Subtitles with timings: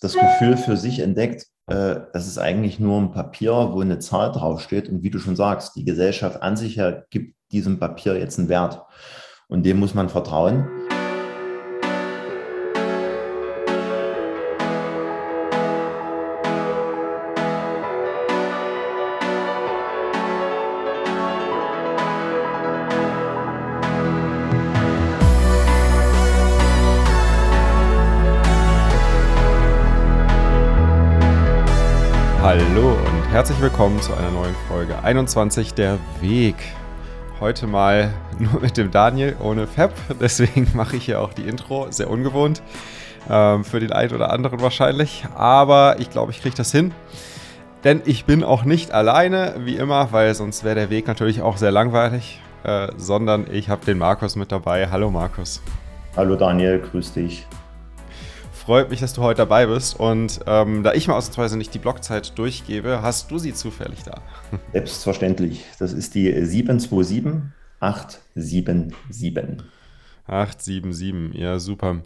[0.00, 4.32] das Gefühl für sich entdeckt, äh, das ist eigentlich nur ein Papier, wo eine Zahl
[4.32, 4.88] draufsteht.
[4.88, 8.48] Und wie du schon sagst, die Gesellschaft an sich ja gibt diesem Papier jetzt einen
[8.48, 8.82] Wert.
[9.48, 10.68] Und dem muss man vertrauen.
[33.30, 36.56] Herzlich willkommen zu einer neuen Folge 21 der Weg.
[37.38, 41.86] Heute mal nur mit dem Daniel ohne Fab, deswegen mache ich hier auch die Intro,
[41.90, 42.60] sehr ungewohnt
[43.30, 46.92] ähm, für den einen oder anderen wahrscheinlich, aber ich glaube, ich kriege das hin.
[47.84, 51.56] Denn ich bin auch nicht alleine, wie immer, weil sonst wäre der Weg natürlich auch
[51.56, 54.88] sehr langweilig, äh, sondern ich habe den Markus mit dabei.
[54.90, 55.62] Hallo Markus.
[56.16, 57.46] Hallo Daniel, grüß dich.
[58.70, 59.98] Freut mich, dass du heute dabei bist.
[59.98, 64.22] Und ähm, da ich mal ausnahmsweise nicht die Blockzeit durchgebe, hast du sie zufällig da?
[64.72, 65.64] Selbstverständlich.
[65.80, 69.66] Das ist die 727 877.
[70.28, 72.02] 877, ja, super.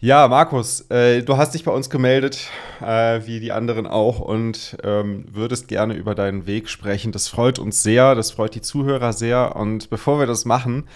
[0.00, 2.48] Ja, Markus, äh, du hast dich bei uns gemeldet,
[2.80, 7.12] äh, wie die anderen auch, und ähm, würdest gerne über deinen Weg sprechen.
[7.12, 9.54] Das freut uns sehr, das freut die Zuhörer sehr.
[9.54, 10.88] Und bevor wir das machen,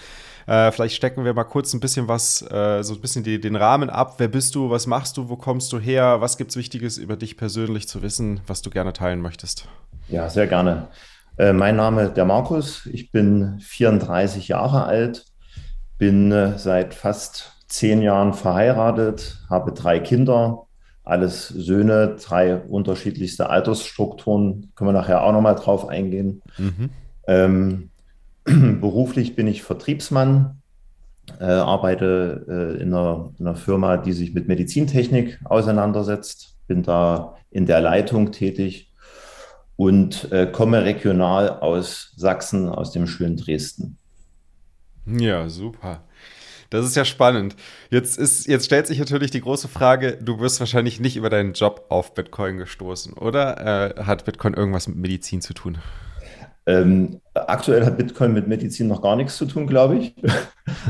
[0.47, 3.55] äh, vielleicht stecken wir mal kurz ein bisschen was, äh, so ein bisschen die, den
[3.55, 4.15] Rahmen ab.
[4.17, 4.69] Wer bist du?
[4.69, 5.29] Was machst du?
[5.29, 6.21] Wo kommst du her?
[6.21, 9.67] Was gibt es Wichtiges über dich persönlich zu wissen, was du gerne teilen möchtest?
[10.09, 10.87] Ja, sehr gerne.
[11.37, 12.85] Äh, mein Name ist der Markus.
[12.85, 15.25] Ich bin 34 Jahre alt,
[15.97, 20.67] bin äh, seit fast zehn Jahren verheiratet, habe drei Kinder,
[21.03, 24.71] alles Söhne, drei unterschiedlichste Altersstrukturen.
[24.75, 26.41] Können wir nachher auch nochmal drauf eingehen.
[26.57, 26.89] Mhm.
[27.27, 27.89] Ähm,
[28.81, 30.61] Beruflich bin ich Vertriebsmann,
[31.39, 37.37] äh, arbeite äh, in, einer, in, einer, Firma, die sich mit Medizintechnik auseinandersetzt, bin da
[37.51, 38.91] in der Leitung tätig
[39.75, 43.97] und äh, komme regional aus Sachsen, aus dem schönen Dresden.
[45.05, 46.03] Ja, super.
[46.69, 47.55] Das ist ja spannend.
[47.91, 51.53] Jetzt, ist, jetzt stellt sich natürlich die große Frage, du wirst wahrscheinlich nicht über deinen
[51.53, 53.95] Job auf Bitcoin gestoßen, oder?
[53.97, 55.77] Äh, hat Bitcoin irgendwas mit Medizin zu tun?
[56.65, 60.15] Ähm, aktuell hat Bitcoin mit Medizin noch gar nichts zu tun, glaube ich.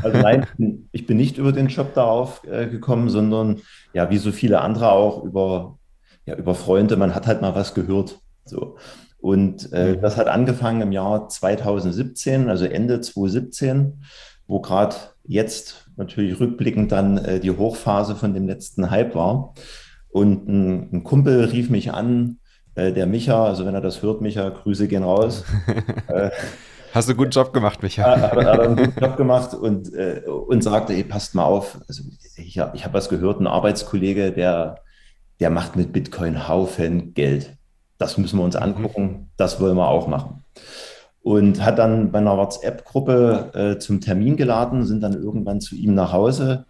[0.03, 0.45] Also nein,
[0.91, 3.61] ich bin nicht über den Job darauf äh, gekommen, sondern
[3.93, 5.79] ja, wie so viele andere auch über,
[6.27, 6.95] ja, über Freunde.
[6.95, 8.19] Man hat halt mal was gehört.
[8.45, 8.77] So.
[9.19, 10.01] Und äh, mhm.
[10.01, 14.03] das hat angefangen im Jahr 2017, also Ende 2017,
[14.45, 19.55] wo gerade jetzt natürlich rückblickend dann äh, die Hochphase von dem letzten Hype war.
[20.09, 22.37] Und ein, ein Kumpel rief mich an,
[22.75, 25.43] der Micha, also wenn er das hört, Micha, Grüße gehen raus.
[26.07, 26.29] Äh,
[26.93, 28.03] Hast du einen guten Job gemacht, Micha?
[28.03, 31.79] Hat, hat, hat einen guten Job gemacht und, äh, und sagte, ey, passt mal auf.
[31.87, 32.03] Also
[32.35, 34.75] ich, ich habe was gehört, ein Arbeitskollege, der,
[35.39, 37.57] der macht mit Bitcoin Haufen Geld.
[37.97, 38.61] Das müssen wir uns mhm.
[38.61, 40.43] angucken, das wollen wir auch machen.
[41.23, 45.95] Und hat dann bei einer WhatsApp-Gruppe äh, zum Termin geladen, sind dann irgendwann zu ihm
[45.95, 46.65] nach Hause,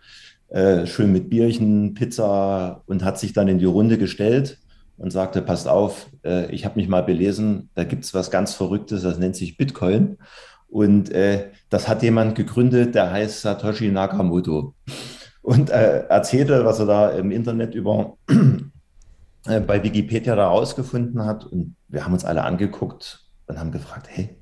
[0.47, 4.59] äh, schön mit Bierchen, Pizza und hat sich dann in die Runde gestellt
[4.97, 8.53] und sagte, passt auf, äh, ich habe mich mal belesen, da gibt es was ganz
[8.53, 10.17] Verrücktes, das nennt sich Bitcoin.
[10.67, 14.73] Und äh, das hat jemand gegründet, der heißt Satoshi Nakamoto.
[15.41, 18.17] Und äh, erzählte, was er da im Internet über
[19.45, 21.45] äh, bei Wikipedia da rausgefunden hat.
[21.45, 24.37] Und wir haben uns alle angeguckt und haben gefragt, hey,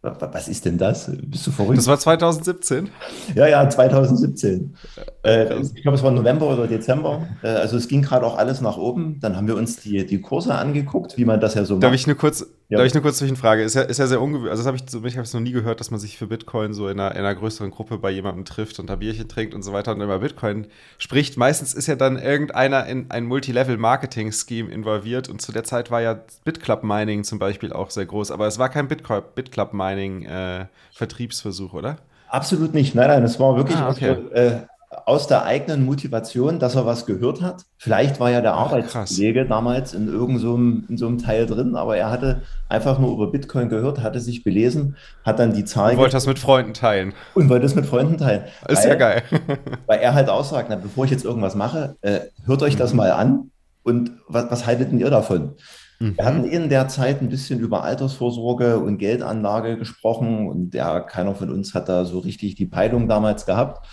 [0.00, 1.10] was ist denn das?
[1.22, 1.78] Bist du verrückt?
[1.78, 2.90] Das war 2017?
[3.34, 4.76] Ja, ja, 2017.
[5.24, 7.26] Äh, ich glaube, es war November oder Dezember.
[7.42, 9.18] Äh, also es ging gerade auch alles nach oben.
[9.20, 12.00] Dann haben wir uns die, die Kurse angeguckt, wie man das ja so darf macht.
[12.00, 12.78] Ich nur kurz, ja.
[12.78, 13.62] Darf ich nur kurz Zwischenfrage?
[13.62, 14.50] Ist ja, ist ja sehr ungewöhnlich.
[14.50, 16.74] Also das habe ich, ich habe es noch nie gehört, dass man sich für Bitcoin
[16.74, 19.62] so in einer, in einer größeren Gruppe bei jemandem trifft und da Bierchen trinkt und
[19.62, 20.66] so weiter und über Bitcoin
[20.98, 21.38] spricht.
[21.38, 26.20] Meistens ist ja dann irgendeiner in ein Multilevel-Marketing-Scheme involviert und zu der Zeit war ja
[26.44, 28.30] BitClub-Mining zum Beispiel auch sehr groß.
[28.30, 31.96] Aber es war kein BitClub-Mining Mining-Vertriebsversuch, äh, oder?
[32.28, 32.94] Absolut nicht.
[32.94, 34.10] Nein, nein, es war wirklich ah, okay.
[34.10, 34.60] aus, äh,
[35.06, 37.64] aus, der eigenen Motivation, dass er was gehört hat.
[37.76, 39.48] Vielleicht war ja der Ach, Arbeitskollege krass.
[39.48, 44.00] damals in irgendeinem so, so Teil drin, aber er hatte einfach nur über Bitcoin gehört,
[44.02, 45.96] hatte sich belesen, hat dann die Zahlen.
[45.96, 47.14] Und wollte das mit Freunden teilen.
[47.34, 48.44] Und wollte das mit Freunden teilen.
[48.68, 49.22] Ist weil, ja geil.
[49.86, 52.92] weil er halt auch sagt, na, bevor ich jetzt irgendwas mache, äh, hört euch das
[52.92, 52.98] mhm.
[52.98, 53.50] mal an
[53.82, 55.54] und was, was haltet denn ihr davon?
[55.98, 56.16] Mhm.
[56.16, 61.34] Wir hatten in der Zeit ein bisschen über Altersvorsorge und Geldanlage gesprochen und ja, keiner
[61.34, 63.86] von uns hat da so richtig die Peilung damals gehabt.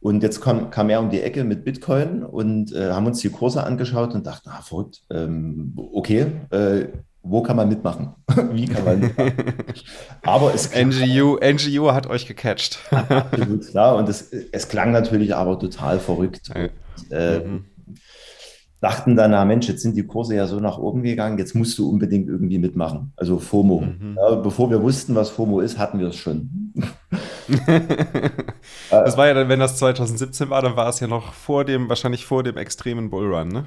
[0.00, 3.30] Und jetzt kam, kam er um die Ecke mit Bitcoin und äh, haben uns die
[3.30, 6.86] Kurse angeschaut und dachten, ah, verrückt, ähm, okay, äh,
[7.22, 8.14] wo kann man mitmachen?
[8.52, 9.32] Wie kann man mitmachen?
[10.22, 12.78] aber es NGU, NGU hat euch gecatcht.
[12.90, 13.92] Absolut, ja.
[13.92, 16.50] Und es, es klang natürlich aber total verrückt.
[16.54, 17.64] Und, äh, mhm
[18.80, 21.78] dachten dann, na Mensch, jetzt sind die Kurse ja so nach oben gegangen, jetzt musst
[21.78, 23.12] du unbedingt irgendwie mitmachen.
[23.16, 23.80] Also FOMO.
[23.80, 24.16] Mhm.
[24.16, 26.72] Ja, bevor wir wussten, was FOMO ist, hatten wir es schon.
[28.90, 31.88] das war ja dann, wenn das 2017 war, dann war es ja noch vor dem,
[31.88, 33.64] wahrscheinlich vor dem extremen Bullrun, ne?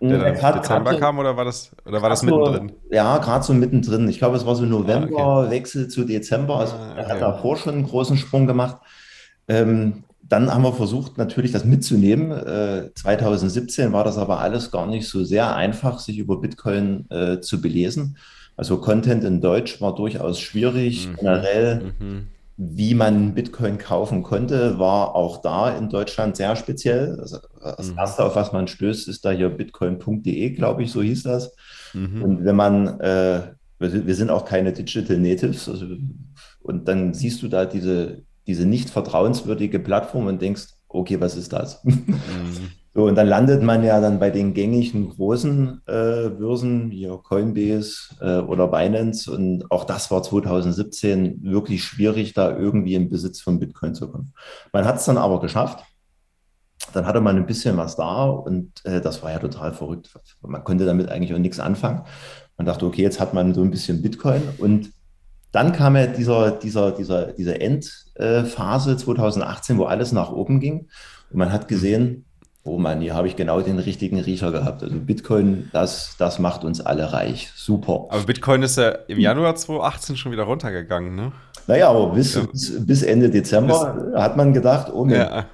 [0.00, 2.68] Der dann im Dezember so, kam oder war das, oder war das mittendrin?
[2.68, 4.06] So, ja, gerade so mittendrin.
[4.08, 5.62] Ich glaube, es war so November, ah, okay.
[5.88, 6.56] Zu Dezember.
[6.56, 7.00] Also ah, okay.
[7.00, 8.76] er hat davor schon einen großen Sprung gemacht.
[9.48, 12.30] Ähm, dann haben wir versucht, natürlich das mitzunehmen.
[12.30, 17.40] Äh, 2017 war das aber alles gar nicht so sehr einfach, sich über Bitcoin äh,
[17.40, 18.18] zu belesen.
[18.56, 21.08] Also Content in Deutsch war durchaus schwierig.
[21.08, 21.16] Mhm.
[21.16, 22.28] Generell, mhm.
[22.56, 27.18] Wie man Bitcoin kaufen konnte, war auch da in Deutschland sehr speziell.
[27.20, 27.98] Also das mhm.
[27.98, 31.54] erste, auf was man stößt, ist da hier bitcoin.de, glaube ich, so hieß das.
[31.92, 32.22] Mhm.
[32.22, 33.42] Und wenn man, äh,
[33.78, 35.86] wir sind auch keine Digital Natives, also,
[36.60, 41.52] und dann siehst du da diese diese nicht vertrauenswürdige Plattform und denkst, okay, was ist
[41.52, 41.82] das?
[41.84, 42.70] Mhm.
[42.96, 48.16] So, und dann landet man ja dann bei den gängigen großen äh, Börsen, hier Coinbase
[48.22, 49.30] äh, oder Binance.
[49.30, 54.32] Und auch das war 2017 wirklich schwierig, da irgendwie in Besitz von Bitcoin zu kommen.
[54.72, 55.84] Man hat es dann aber geschafft.
[56.94, 60.14] Dann hatte man ein bisschen was da und äh, das war ja total verrückt.
[60.40, 62.04] Man konnte damit eigentlich auch nichts anfangen.
[62.56, 64.90] Man dachte, okay, jetzt hat man so ein bisschen Bitcoin und
[65.52, 70.88] dann kam ja dieser, dieser, dieser, diese Endphase 2018, wo alles nach oben ging.
[71.30, 72.25] Und man hat gesehen,
[72.66, 74.82] oh Mann, hier habe ich genau den richtigen Riecher gehabt.
[74.82, 77.50] Also Bitcoin, das, das macht uns alle reich.
[77.54, 78.06] Super.
[78.10, 81.32] Aber Bitcoin ist ja im Januar 2018 schon wieder runtergegangen, ne?
[81.66, 82.42] Naja, aber bis, ja.
[82.42, 85.46] bis, bis, Ende Dezember bis, hat man gedacht, oh Mensch, ja.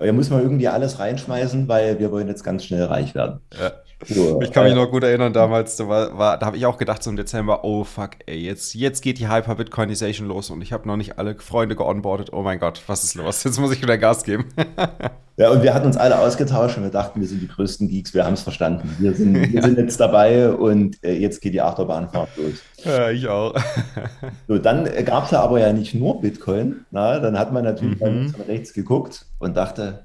[0.00, 3.40] hier muss man irgendwie alles reinschmeißen, weil wir wollen jetzt ganz schnell reich werden.
[3.58, 3.72] Ja.
[4.06, 7.02] So, ich kann mich noch gut erinnern, damals, da, war, da habe ich auch gedacht,
[7.02, 10.86] so im Dezember, oh fuck, ey, jetzt, jetzt geht die Hyper-Bitcoinization los und ich habe
[10.86, 12.32] noch nicht alle Freunde geonboardet.
[12.32, 13.44] Oh mein Gott, was ist los?
[13.44, 14.46] Jetzt muss ich wieder Gas geben.
[15.36, 18.14] ja, und wir hatten uns alle ausgetauscht und wir dachten, wir sind die größten Geeks,
[18.14, 18.94] wir haben es verstanden.
[18.98, 19.62] Wir sind, wir ja.
[19.62, 22.62] sind jetzt dabei und äh, jetzt geht die Achterbahnfahrt los.
[22.84, 23.54] Ja, ich auch.
[24.48, 26.84] so, dann gab es ja aber ja nicht nur Bitcoin.
[26.90, 28.34] Na, dann hat man natürlich mhm.
[28.46, 30.03] rechts geguckt und dachte,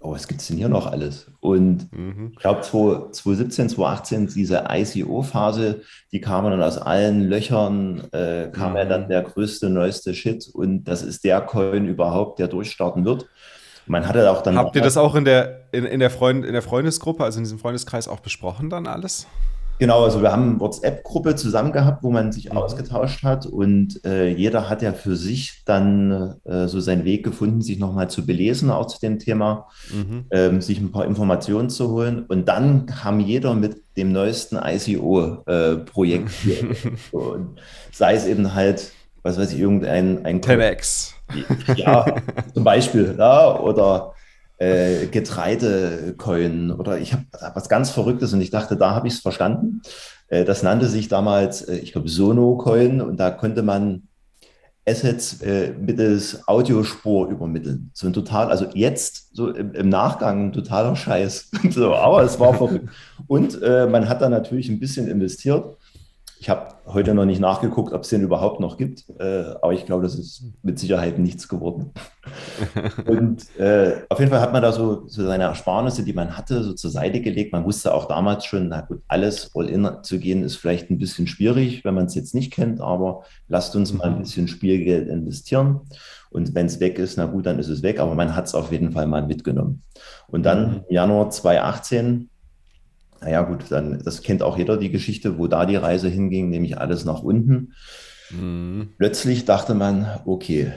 [0.00, 1.26] oh, was gibt es denn hier noch alles?
[1.40, 2.30] Und mhm.
[2.32, 8.76] ich glaube, 2017, 2018, diese ICO-Phase, die kam dann aus allen Löchern, äh, kam mhm.
[8.78, 10.48] ja dann der größte, neueste Shit.
[10.52, 13.26] Und das ist der Coin überhaupt, der durchstarten wird.
[13.86, 14.56] Man hatte auch dann.
[14.56, 17.44] Habt ihr das auch in der, in, in, der Freund, in der Freundesgruppe, also in
[17.44, 19.26] diesem Freundeskreis auch besprochen dann alles?
[19.80, 22.58] Genau, also wir haben eine WhatsApp-Gruppe zusammen gehabt, wo man sich mhm.
[22.58, 27.62] ausgetauscht hat und äh, jeder hat ja für sich dann äh, so seinen Weg gefunden,
[27.62, 30.26] sich nochmal zu belesen auch zu dem Thema, mhm.
[30.32, 36.30] ähm, sich ein paar Informationen zu holen und dann kam jeder mit dem neuesten ICO-Projekt.
[36.46, 36.74] Äh,
[37.90, 38.92] sei es eben halt,
[39.22, 41.12] was weiß ich, irgendein ein 10x.
[41.76, 42.04] Ja,
[42.52, 44.12] zum Beispiel, ja, oder
[44.60, 47.24] äh, Getreidecoin oder ich habe
[47.54, 49.82] was ganz Verrücktes und ich dachte, da habe ich es verstanden.
[50.28, 54.02] Äh, das nannte sich damals, äh, ich glaube, Sono-Coin und da konnte man
[54.86, 57.90] Assets äh, mittels Audiospur übermitteln.
[57.94, 61.50] So ein total, also jetzt so im, im Nachgang ein totaler Scheiß.
[61.70, 62.88] so, aber es war verrückt.
[63.26, 65.76] Und äh, man hat da natürlich ein bisschen investiert.
[66.42, 69.84] Ich habe heute noch nicht nachgeguckt, ob es den überhaupt noch gibt, äh, aber ich
[69.84, 71.92] glaube, das ist mit Sicherheit nichts geworden.
[73.06, 76.64] und äh, auf jeden Fall hat man da so, so, seine Ersparnisse, die man hatte,
[76.64, 77.52] so zur Seite gelegt.
[77.52, 81.26] Man wusste auch damals schon, na gut, alles all-in zu gehen ist vielleicht ein bisschen
[81.26, 84.22] schwierig, wenn man es jetzt nicht kennt, aber lasst uns mal ein mhm.
[84.22, 85.80] bisschen Spielgeld investieren.
[86.30, 88.54] Und wenn es weg ist, na gut, dann ist es weg, aber man hat es
[88.54, 89.82] auf jeden Fall mal mitgenommen.
[90.28, 90.84] Und dann mhm.
[90.88, 92.29] im Januar 2018
[93.20, 96.78] naja, gut, dann, das kennt auch jeder die Geschichte, wo da die Reise hinging, nämlich
[96.78, 97.74] alles nach unten.
[98.30, 98.94] Mhm.
[98.98, 100.72] Plötzlich dachte man, okay,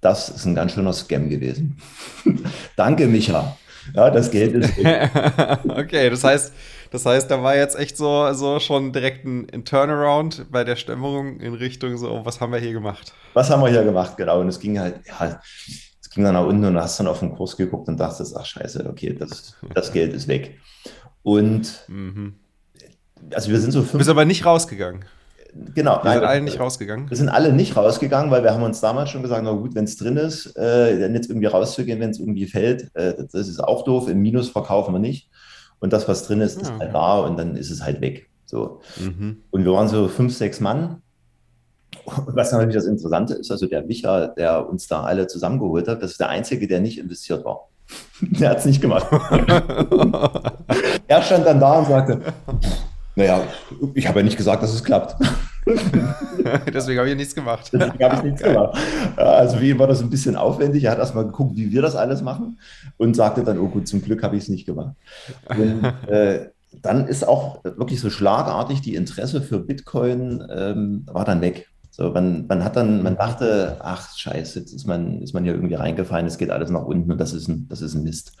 [0.00, 1.78] das ist ein ganz schöner Scam gewesen.
[2.76, 3.56] Danke, Micha.
[3.94, 4.72] Ja, das Geld ist.
[5.68, 6.52] okay, das heißt,
[6.90, 10.76] das heißt, da war jetzt echt so, so schon direkt ein, ein, Turnaround bei der
[10.76, 13.12] Stimmung in Richtung so, was haben wir hier gemacht?
[13.34, 14.40] Was haben wir hier gemacht, genau.
[14.40, 15.40] Und es ging halt, ja,
[16.00, 18.36] es ging dann nach unten und du hast dann auf den Kurs geguckt und dachtest,
[18.36, 20.58] ach scheiße, okay, das, das Geld ist weg.
[21.26, 22.34] Und mhm.
[23.34, 23.90] also wir sind so fünf.
[23.90, 25.04] Du bist aber nicht rausgegangen.
[25.74, 25.98] Genau.
[26.04, 27.10] Wir sind alle nicht rausgegangen.
[27.10, 29.86] Wir sind alle nicht rausgegangen, weil wir haben uns damals schon gesagt, na gut, wenn
[29.86, 33.58] es drin ist, äh, dann jetzt irgendwie rauszugehen, wenn es irgendwie fällt, äh, das ist
[33.58, 34.08] auch doof.
[34.08, 35.28] Im Minus verkaufen wir nicht.
[35.80, 38.30] Und das, was drin ist, ist ah, halt da und dann ist es halt weg.
[38.44, 38.80] So.
[39.00, 39.38] Mhm.
[39.50, 41.02] Und wir waren so fünf, sechs Mann.
[42.04, 46.04] Und was natürlich das Interessante ist, also der Micha, der uns da alle zusammengeholt hat,
[46.04, 47.68] das ist der Einzige, der nicht investiert war.
[48.20, 49.06] Der hat es nicht gemacht.
[51.08, 52.20] er stand dann da und sagte,
[53.14, 53.42] naja,
[53.94, 55.16] ich habe ja nicht gesagt, dass es klappt.
[56.72, 57.70] Deswegen habe ich nichts gemacht.
[57.72, 58.78] Deswegen habe ich nichts gemacht.
[59.16, 60.84] Also wie war das ein bisschen aufwendig.
[60.84, 62.58] Er hat erstmal geguckt, wie wir das alles machen
[62.98, 64.94] und sagte dann, oh gut, zum Glück habe ich es nicht gemacht.
[65.48, 66.50] Und, äh,
[66.82, 71.68] dann ist auch wirklich so schlagartig die Interesse für Bitcoin ähm, war dann weg.
[71.96, 75.54] So, man, man hat dann, man dachte, ach scheiße, jetzt ist man, ist man hier
[75.54, 78.32] irgendwie reingefallen, es geht alles nach unten und das ist ein, das ist ein Mist.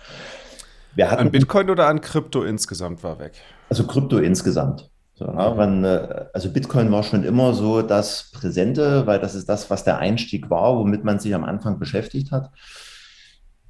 [0.94, 3.32] Wir hatten, an Bitcoin oder an Krypto insgesamt war weg?
[3.70, 4.90] Also Krypto insgesamt.
[5.14, 9.48] So, ja, man, äh, also Bitcoin war schon immer so das Präsente, weil das ist
[9.48, 12.50] das, was der Einstieg war, womit man sich am Anfang beschäftigt hat.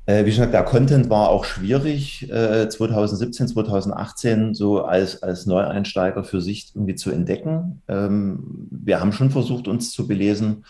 [0.07, 6.23] Äh, wie gesagt, der Content war auch schwierig, äh, 2017, 2018 so als, als Neueinsteiger
[6.23, 7.83] für sich irgendwie zu entdecken.
[7.89, 10.65] Ähm, wir haben schon versucht, uns zu belesen,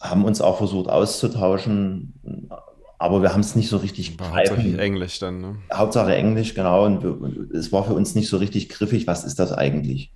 [0.00, 2.14] haben uns auch versucht auszutauschen,
[2.98, 5.56] aber wir haben es nicht so richtig Hauptsache Englisch dann, ne?
[5.72, 6.86] Hauptsache Englisch, genau.
[6.86, 10.10] Und wir, es war für uns nicht so richtig griffig, was ist das eigentlich?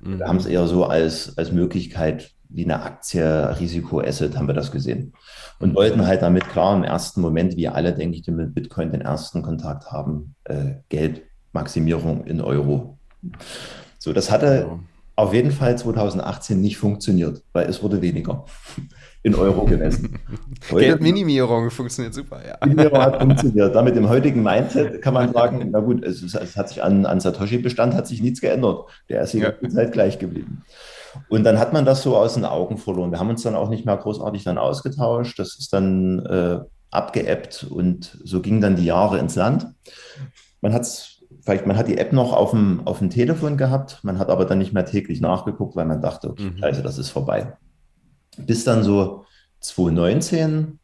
[0.00, 0.18] Mhm.
[0.18, 4.70] Wir haben es eher so als, als Möglichkeit, wie eine Aktie, Risiko-Asset, haben wir das
[4.70, 5.14] gesehen.
[5.58, 8.92] Und wollten halt damit klar im ersten Moment, wie alle, denke ich, die mit Bitcoin
[8.92, 12.98] den ersten Kontakt haben, äh, Geldmaximierung in Euro.
[13.98, 14.78] So, das hatte ja.
[15.16, 18.44] auf jeden Fall 2018 nicht funktioniert, weil es wurde weniger
[19.22, 20.18] in Euro gemessen.
[20.70, 22.58] Geldminimierung funktioniert super, ja.
[22.64, 23.74] Minimierung hat funktioniert.
[23.74, 27.20] Damit im heutigen Mindset kann man sagen, na gut, es, es hat sich an, an
[27.20, 28.84] Satoshi-Bestand hat sich nichts geändert.
[29.08, 29.54] Der ist die ja.
[29.70, 30.62] Zeit gleich geblieben.
[31.28, 33.10] Und dann hat man das so aus den Augen verloren.
[33.10, 35.38] Wir haben uns dann auch nicht mehr großartig dann ausgetauscht.
[35.38, 39.66] Das ist dann äh, abgeebbt und so gingen dann die Jahre ins Land.
[40.60, 40.86] Man hat
[41.46, 44.44] vielleicht, man hat die App noch auf dem, auf dem Telefon gehabt, man hat aber
[44.44, 46.64] dann nicht mehr täglich nachgeguckt, weil man dachte, okay, mhm.
[46.64, 47.56] also das ist vorbei.
[48.36, 49.24] Bis dann so
[49.60, 50.78] 2019,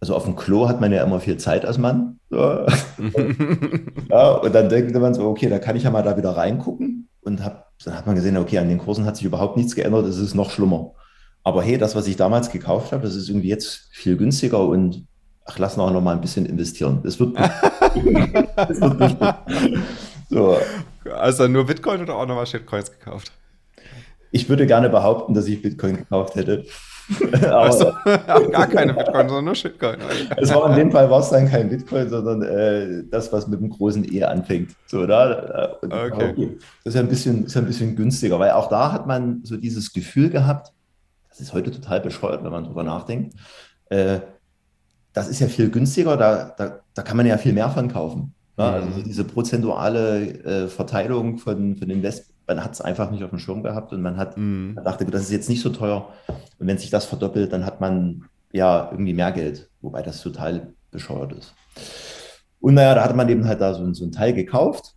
[0.00, 2.18] also auf dem Klo hat man ja immer viel Zeit als Mann.
[2.30, 2.38] So.
[4.10, 7.08] ja, und dann denkt man so, okay, da kann ich ja mal da wieder reingucken
[7.20, 10.06] und hab, dann hat man gesehen, okay, an den Kursen hat sich überhaupt nichts geändert,
[10.06, 10.92] es ist noch schlimmer.
[11.44, 15.06] Aber hey, das, was ich damals gekauft habe, das ist irgendwie jetzt viel günstiger und
[15.44, 17.00] ach, lass noch, noch mal ein bisschen investieren.
[17.02, 17.36] Das wird,
[18.56, 19.36] das wird.
[20.30, 20.56] So.
[21.12, 23.32] Also nur Bitcoin oder auch nochmal Shitcoins gekauft?
[24.30, 26.64] Ich würde gerne behaupten, dass ich Bitcoin gekauft hätte.
[27.50, 29.96] Aber so, gar keine Bitcoin, sondern nur Shitcoin.
[30.36, 33.60] es war in dem Fall war es dann kein Bitcoin, sondern äh, das, was mit
[33.60, 34.72] dem großen E anfängt.
[34.86, 35.78] So, oder?
[35.82, 36.30] Und, okay.
[36.30, 36.58] okay.
[36.84, 39.40] Das ist ja, ein bisschen, ist ja ein bisschen günstiger, weil auch da hat man
[39.44, 40.72] so dieses Gefühl gehabt,
[41.28, 43.34] das ist heute total bescheuert, wenn man drüber nachdenkt.
[43.88, 44.20] Äh,
[45.12, 48.34] das ist ja viel günstiger, da, da, da kann man ja viel mehr von kaufen.
[48.58, 49.04] Ja, also mhm.
[49.04, 53.62] diese prozentuale äh, Verteilung von, von Invest man hat es einfach nicht auf dem Schirm
[53.62, 54.74] gehabt und man hat mm.
[54.74, 56.12] man dachte, das ist jetzt nicht so teuer.
[56.58, 60.74] Und wenn sich das verdoppelt, dann hat man ja irgendwie mehr Geld, wobei das total
[60.90, 61.54] bescheuert ist.
[62.60, 64.94] Und naja, da hat man eben halt da so, so ein Teil gekauft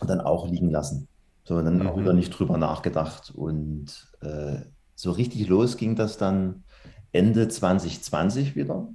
[0.00, 1.08] und dann auch liegen lassen.
[1.44, 1.86] So, und dann mhm.
[1.86, 3.32] auch wieder nicht drüber nachgedacht.
[3.34, 4.56] Und äh,
[4.94, 6.64] so richtig los ging das dann
[7.12, 8.88] Ende 2020 wieder.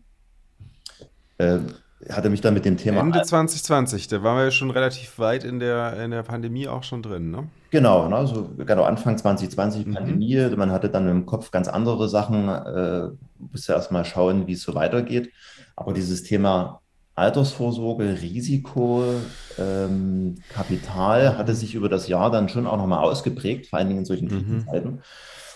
[1.37, 1.59] Äh,
[2.09, 3.01] hatte mich dann mit dem Thema.
[3.01, 6.83] Ende 2020, da waren wir ja schon relativ weit in der, in der Pandemie auch
[6.83, 7.47] schon drin, ne?
[7.71, 9.93] Genau, ne, so, genau, Anfang 2020 mhm.
[9.93, 10.49] Pandemie.
[10.55, 14.63] Man hatte dann im Kopf ganz andere Sachen, äh, musste erst mal schauen, wie es
[14.63, 15.31] so weitergeht.
[15.75, 16.81] Aber dieses Thema
[17.15, 19.03] Altersvorsorge, Risiko,
[19.57, 23.99] ähm, Kapital hatte sich über das Jahr dann schon auch nochmal ausgeprägt, vor allen Dingen
[23.99, 24.65] in solchen mhm.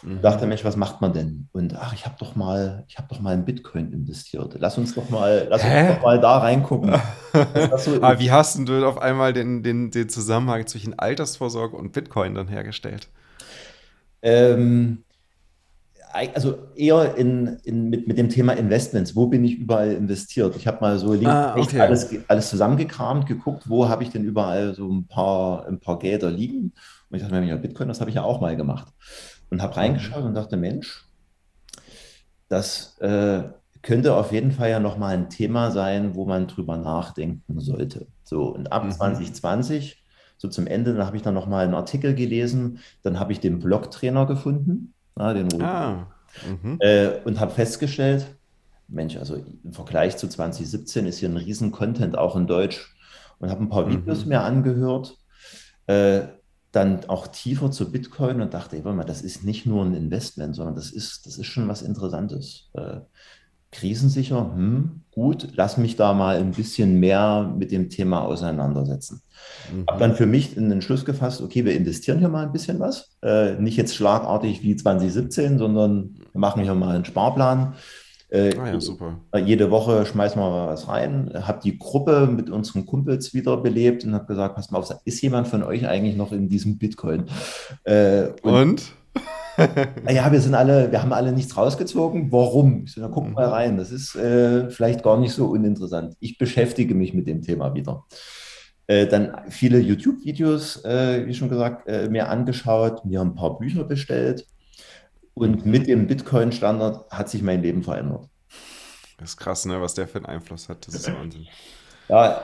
[0.04, 0.22] Mhm.
[0.22, 1.48] Dachte, Mensch, was macht man denn?
[1.54, 4.56] Und ach, ich habe doch mal, ich habe doch mal in Bitcoin investiert.
[4.60, 6.94] Lass uns doch mal, lass uns doch mal da reingucken.
[7.78, 12.36] so Aber wie hast du auf einmal den, den, den Zusammenhang zwischen Altersvorsorge und Bitcoin
[12.36, 13.08] dann hergestellt?
[14.22, 15.04] Ähm,
[16.12, 19.16] also eher in, in, mit, mit dem Thema Investments.
[19.16, 20.56] Wo bin ich überall investiert?
[20.58, 21.80] Ich habe mal so links ah, okay.
[21.80, 26.30] alles, alles zusammengekramt, geguckt, wo habe ich denn überall so ein paar, ein paar Gelder
[26.30, 26.74] liegen.
[27.10, 28.92] Und ich dachte mir, ja, Bitcoin, das habe ich ja auch mal gemacht
[29.54, 31.06] und habe reingeschaut und dachte, Mensch,
[32.50, 33.44] das äh,
[33.84, 38.08] könnte auf jeden Fall ja nochmal ein Thema sein, wo man drüber nachdenken sollte.
[38.24, 38.92] So, und ab mhm.
[38.92, 40.04] 2020,
[40.38, 43.60] so zum Ende, dann habe ich dann nochmal einen Artikel gelesen, dann habe ich den
[43.60, 46.08] Blog-Trainer gefunden, na, den ah.
[46.64, 46.78] mhm.
[46.80, 48.26] äh, und habe festgestellt,
[48.88, 52.96] Mensch, also im Vergleich zu 2017 ist hier ein riesen Content auch in Deutsch
[53.38, 54.30] und habe ein paar Videos mhm.
[54.30, 55.16] mir angehört.
[55.86, 56.22] Äh,
[56.74, 60.56] dann auch tiefer zu Bitcoin und dachte, ey, mal, das ist nicht nur ein Investment,
[60.56, 62.72] sondern das ist, das ist schon was Interessantes.
[62.74, 63.02] Äh,
[63.72, 69.22] krisensicher, hm, gut, lass mich da mal ein bisschen mehr mit dem Thema auseinandersetzen.
[69.72, 69.86] Mhm.
[69.88, 72.80] Habe dann für mich in den Schluss gefasst, okay, wir investieren hier mal ein bisschen
[72.80, 73.18] was.
[73.22, 77.76] Äh, nicht jetzt schlagartig wie 2017, sondern wir machen hier mal einen Sparplan.
[78.34, 79.20] Äh, ah ja, super.
[79.46, 81.32] Jede Woche schmeißen wir was rein.
[81.36, 85.48] Habe die Gruppe mit unseren Kumpels wiederbelebt und habe gesagt, pass mal auf, ist jemand
[85.48, 87.26] von euch eigentlich noch in diesem Bitcoin?
[87.84, 88.92] Äh, und, und?
[90.10, 92.32] ja, wir sind alle, wir haben alle nichts rausgezogen.
[92.32, 92.86] Warum?
[92.86, 93.54] Ich so, na, guck mal mhm.
[93.54, 93.78] rein.
[93.78, 96.16] Das ist äh, vielleicht gar nicht so uninteressant.
[96.20, 98.04] Ich beschäftige mich mit dem Thema wieder.
[98.88, 103.84] Äh, dann viele YouTube-Videos, äh, wie schon gesagt, äh, mir angeschaut, mir ein paar Bücher
[103.84, 104.48] bestellt.
[105.34, 108.30] Und mit dem Bitcoin-Standard hat sich mein Leben verändert.
[109.18, 110.88] Das ist krass, ne, was der für einen Einfluss hat.
[110.88, 111.48] Das ist Wahnsinn.
[112.10, 112.42] Ja,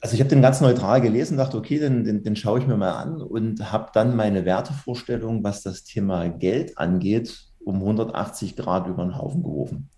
[0.00, 2.76] also ich habe den ganz neutral gelesen, dachte, okay, den, den, den schaue ich mir
[2.76, 8.88] mal an und habe dann meine Wertevorstellung, was das Thema Geld angeht, um 180 Grad
[8.88, 9.90] über den Haufen geworfen.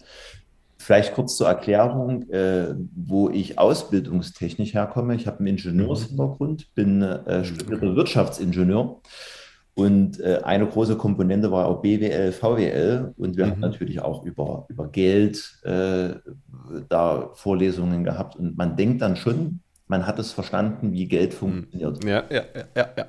[0.77, 5.15] Vielleicht kurz zur Erklärung, äh, wo ich ausbildungstechnisch herkomme.
[5.15, 9.01] Ich habe einen Ingenieurshintergrund, bin äh, studierter Wirtschaftsingenieur
[9.79, 13.15] und äh, eine große Komponente war auch BWL, VWL.
[13.17, 13.51] Und wir mhm.
[13.53, 16.15] haben natürlich auch über, über Geld äh,
[16.89, 18.35] da Vorlesungen gehabt.
[18.35, 21.37] Und man denkt dann schon, man hat es verstanden, wie Geld mhm.
[21.37, 22.05] funktioniert.
[22.05, 22.89] Ja, ja, ja, ja.
[22.97, 23.07] ja.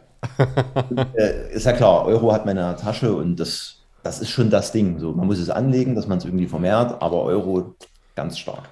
[0.92, 4.30] und, äh, ist ja klar, Euro hat man in der Tasche und das, das ist
[4.30, 5.00] schon das Ding.
[5.00, 7.74] So, man muss es anlegen, dass man es irgendwie vermehrt, aber Euro
[8.16, 8.70] ganz stark.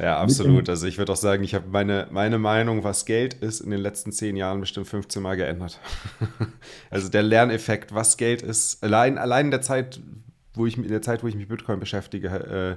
[0.00, 0.68] Ja, absolut.
[0.68, 3.80] Also ich würde auch sagen, ich habe meine, meine Meinung, was Geld ist, in den
[3.80, 5.80] letzten zehn Jahren bestimmt 15 Mal geändert.
[6.90, 10.00] also der Lerneffekt, was Geld ist, allein, allein in der Zeit,
[10.54, 12.76] wo ich in der Zeit, wo ich mich mit Bitcoin beschäftige, äh,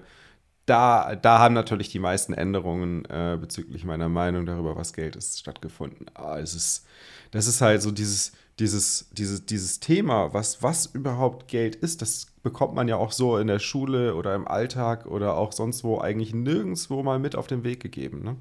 [0.66, 5.40] da, da haben natürlich die meisten Änderungen äh, bezüglich meiner Meinung darüber, was Geld ist,
[5.40, 6.08] stattgefunden.
[6.14, 6.86] Ah, es ist,
[7.32, 12.28] das ist halt so dieses, dieses, dieses, dieses Thema, was, was überhaupt Geld ist, das
[12.42, 16.00] bekommt man ja auch so in der Schule oder im Alltag oder auch sonst wo
[16.00, 18.24] eigentlich nirgendwo mal mit auf den Weg gegeben.
[18.24, 18.36] Ne?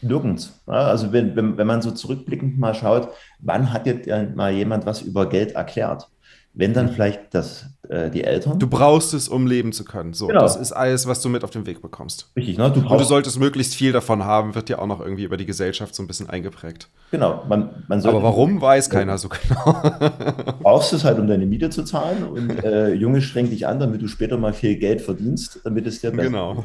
[0.00, 0.58] Nirgends.
[0.66, 3.08] Also wenn, wenn, wenn man so zurückblickend mal schaut,
[3.40, 6.08] wann hat jetzt mal jemand was über Geld erklärt?
[6.54, 6.92] Wenn dann mhm.
[6.92, 8.58] vielleicht das, äh, die Eltern.
[8.58, 10.14] Du brauchst es, um leben zu können.
[10.14, 10.40] So, genau.
[10.40, 12.30] das ist alles, was du mit auf den Weg bekommst.
[12.34, 12.70] Richtig, ne?
[12.70, 15.44] Du Und du solltest möglichst viel davon haben, wird ja auch noch irgendwie über die
[15.44, 16.88] Gesellschaft so ein bisschen eingeprägt.
[17.10, 17.44] Genau.
[17.48, 19.76] Man, man Aber warum, weiß keiner so genau.
[20.62, 24.00] brauchst es halt, um deine Miete zu zahlen und äh, Junge schränkt dich an, damit
[24.00, 26.64] du später mal viel Geld verdienst, damit es dir besser Genau.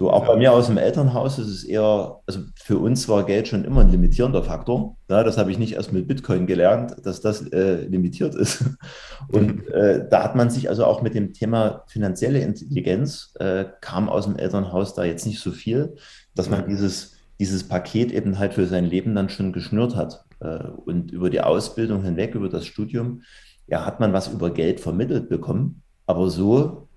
[0.00, 0.32] So, auch ja.
[0.32, 3.82] bei mir aus dem Elternhaus ist es eher, also für uns war Geld schon immer
[3.82, 4.96] ein limitierender Faktor.
[5.10, 8.64] Ja, das habe ich nicht erst mit Bitcoin gelernt, dass das äh, limitiert ist.
[9.28, 14.08] Und äh, da hat man sich also auch mit dem Thema finanzielle Intelligenz, äh, kam
[14.08, 15.94] aus dem Elternhaus da jetzt nicht so viel,
[16.34, 20.24] dass man dieses, dieses Paket eben halt für sein Leben dann schon geschnürt hat.
[20.40, 23.20] Äh, und über die Ausbildung hinweg, über das Studium,
[23.66, 26.88] ja, hat man was über Geld vermittelt bekommen, aber so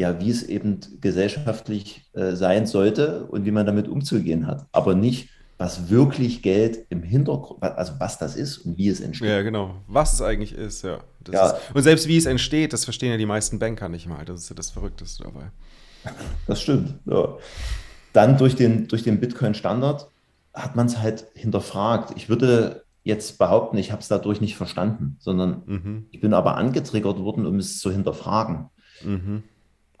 [0.00, 4.66] ja, wie es eben gesellschaftlich äh, sein sollte und wie man damit umzugehen hat.
[4.72, 9.28] Aber nicht, was wirklich Geld im Hintergrund, also was das ist und wie es entsteht.
[9.28, 9.74] Ja, genau.
[9.86, 11.00] Was es eigentlich ist, ja.
[11.30, 11.50] ja.
[11.50, 14.24] Ist, und selbst wie es entsteht, das verstehen ja die meisten Banker nicht mal.
[14.24, 15.50] Das ist ja das Verrückteste dabei.
[16.46, 16.94] Das stimmt.
[17.04, 17.36] Ja.
[18.14, 20.08] Dann durch den, durch den Bitcoin-Standard
[20.54, 22.14] hat man es halt hinterfragt.
[22.16, 26.06] Ich würde jetzt behaupten, ich habe es dadurch nicht verstanden, sondern mhm.
[26.10, 28.70] ich bin aber angetriggert worden, um es zu hinterfragen.
[29.04, 29.42] Mhm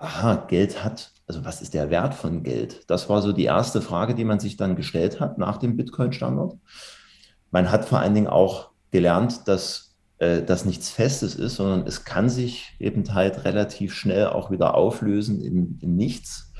[0.00, 2.90] aha, Geld hat, also was ist der Wert von Geld?
[2.90, 6.54] Das war so die erste Frage, die man sich dann gestellt hat nach dem Bitcoin-Standard.
[7.50, 12.04] Man hat vor allen Dingen auch gelernt, dass äh, das nichts Festes ist, sondern es
[12.04, 16.52] kann sich eben halt relativ schnell auch wieder auflösen in, in nichts.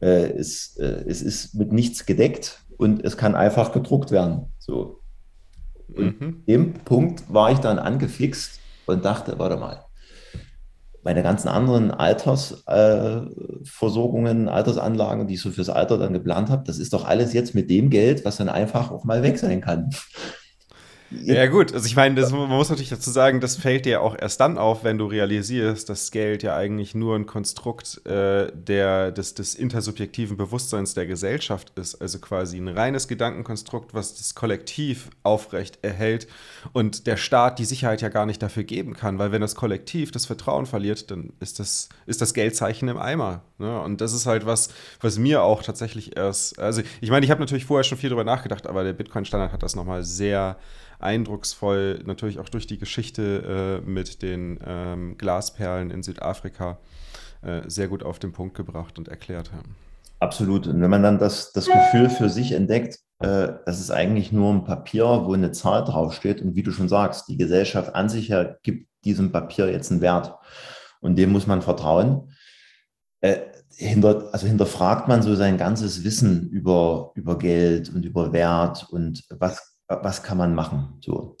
[0.00, 4.46] Äh, es, äh, es ist mit nichts gedeckt und es kann einfach gedruckt werden.
[4.58, 5.00] So.
[5.94, 6.44] Und mhm.
[6.46, 9.84] dem Punkt war ich dann angefixt und dachte, warte mal,
[11.04, 16.78] meine ganzen anderen Altersversorgungen, äh, Altersanlagen, die ich so fürs Alter dann geplant habe, das
[16.78, 19.90] ist doch alles jetzt mit dem Geld, was dann einfach auch mal weg sein kann.
[21.20, 24.40] Ja, gut, also ich meine, man muss natürlich dazu sagen, das fällt dir auch erst
[24.40, 29.34] dann auf, wenn du realisierst, dass Geld ja eigentlich nur ein Konstrukt äh, der, des,
[29.34, 31.96] des intersubjektiven Bewusstseins der Gesellschaft ist.
[31.96, 36.26] Also quasi ein reines Gedankenkonstrukt, was das Kollektiv aufrecht erhält
[36.72, 40.12] und der Staat die Sicherheit ja gar nicht dafür geben kann, weil wenn das Kollektiv
[40.12, 43.42] das Vertrauen verliert, dann ist das, ist das Geldzeichen im Eimer.
[43.58, 43.80] Ne?
[43.80, 44.70] Und das ist halt was,
[45.00, 48.24] was mir auch tatsächlich erst, also ich meine, ich habe natürlich vorher schon viel darüber
[48.24, 50.56] nachgedacht, aber der Bitcoin-Standard hat das nochmal sehr
[51.02, 56.78] eindrucksvoll, natürlich auch durch die Geschichte äh, mit den ähm, Glasperlen in Südafrika
[57.42, 59.74] äh, sehr gut auf den Punkt gebracht und erklärt haben.
[60.20, 60.68] Absolut.
[60.68, 64.52] Und wenn man dann das, das Gefühl für sich entdeckt, äh, das ist eigentlich nur
[64.52, 66.40] ein Papier, wo eine Zahl draufsteht.
[66.40, 70.00] Und wie du schon sagst, die Gesellschaft an sich ja gibt diesem Papier jetzt einen
[70.00, 70.34] Wert.
[71.00, 72.32] Und dem muss man vertrauen.
[73.20, 73.38] Äh,
[73.74, 79.24] hinter, also hinterfragt man so sein ganzes Wissen über, über Geld und über Wert und
[79.30, 79.71] was
[80.02, 80.98] was kann man machen?
[81.04, 81.36] So.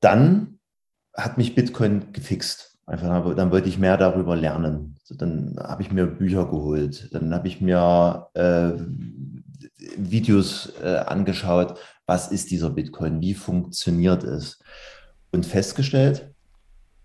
[0.00, 0.58] Dann
[1.14, 2.78] hat mich Bitcoin gefixt.
[2.86, 4.96] Einfach, dann wollte ich mehr darüber lernen.
[5.02, 7.08] So, dann habe ich mir Bücher geholt.
[7.12, 8.72] Dann habe ich mir äh,
[9.96, 11.78] Videos äh, angeschaut.
[12.06, 13.20] Was ist dieser Bitcoin?
[13.20, 14.60] Wie funktioniert es?
[15.32, 16.32] Und festgestellt,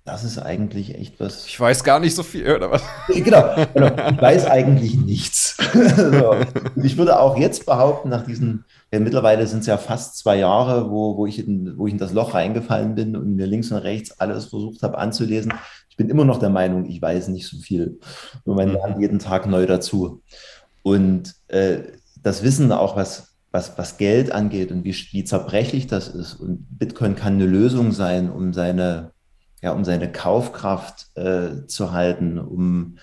[0.03, 1.45] das ist eigentlich echt was.
[1.45, 2.83] Ich weiß gar nicht so viel, oder was?
[3.07, 4.09] Genau, genau.
[4.09, 5.57] ich weiß eigentlich nichts.
[5.95, 6.35] so.
[6.83, 8.65] Ich würde auch jetzt behaupten, nach diesen,
[8.99, 12.13] mittlerweile sind es ja fast zwei Jahre, wo, wo, ich in, wo ich in das
[12.13, 15.53] Loch reingefallen bin und mir links und rechts alles versucht habe anzulesen.
[15.89, 17.99] Ich bin immer noch der Meinung, ich weiß nicht so viel.
[18.45, 20.21] Nur man lernt jeden Tag neu dazu.
[20.83, 21.79] Und äh,
[22.21, 26.33] das Wissen auch, was, was, was Geld angeht und wie, wie zerbrechlich das ist.
[26.35, 29.11] Und Bitcoin kann eine Lösung sein, um seine
[29.61, 32.97] ja, um seine Kaufkraft äh, zu halten, um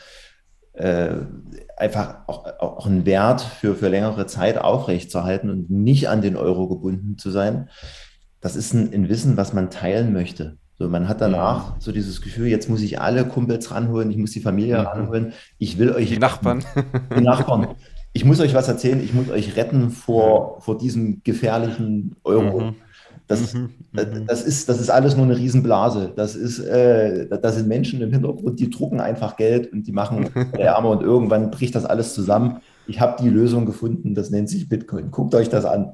[0.78, 1.10] äh,
[1.76, 6.68] einfach auch, auch einen Wert für, für längere Zeit aufrechtzuerhalten und nicht an den Euro
[6.68, 7.68] gebunden zu sein.
[8.40, 10.56] Das ist ein, ein Wissen, was man teilen möchte.
[10.78, 14.30] So, man hat danach so dieses Gefühl, jetzt muss ich alle Kumpels ranholen, ich muss
[14.30, 14.86] die Familie mhm.
[14.86, 16.08] ranholen, ich will euch.
[16.08, 16.64] Die Nachbarn.
[17.16, 17.74] Die Nachbarn.
[18.12, 22.60] Ich muss euch was erzählen, ich muss euch retten vor, vor diesem gefährlichen Euro.
[22.60, 22.74] Mhm.
[23.28, 26.12] Das, mhm, mhm, das, ist, das ist alles nur eine Riesenblase.
[26.16, 30.30] Das, ist, äh, das sind Menschen im Hintergrund, die drucken einfach Geld und die machen
[30.52, 32.62] Ärmer und irgendwann bricht das alles zusammen.
[32.86, 35.10] Ich habe die Lösung gefunden, das nennt sich Bitcoin.
[35.10, 35.92] Guckt euch das an.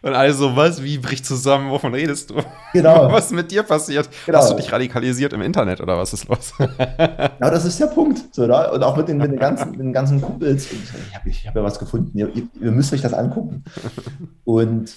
[0.00, 2.36] Und also, was, wie bricht zusammen, wovon redest du?
[2.72, 3.10] Genau.
[3.12, 4.08] Was ist mit dir passiert?
[4.24, 4.38] Genau.
[4.38, 6.52] Hast du dich radikalisiert im Internet oder was ist los?
[6.58, 8.22] ja, das ist der Punkt.
[8.32, 8.70] So, da?
[8.70, 10.70] Und auch mit den, mit den, ganzen, mit den ganzen Kumpels.
[10.70, 12.16] Ich habe ich hab ja was gefunden.
[12.16, 13.64] Ihr, ihr müsst euch das angucken.
[14.44, 14.94] Und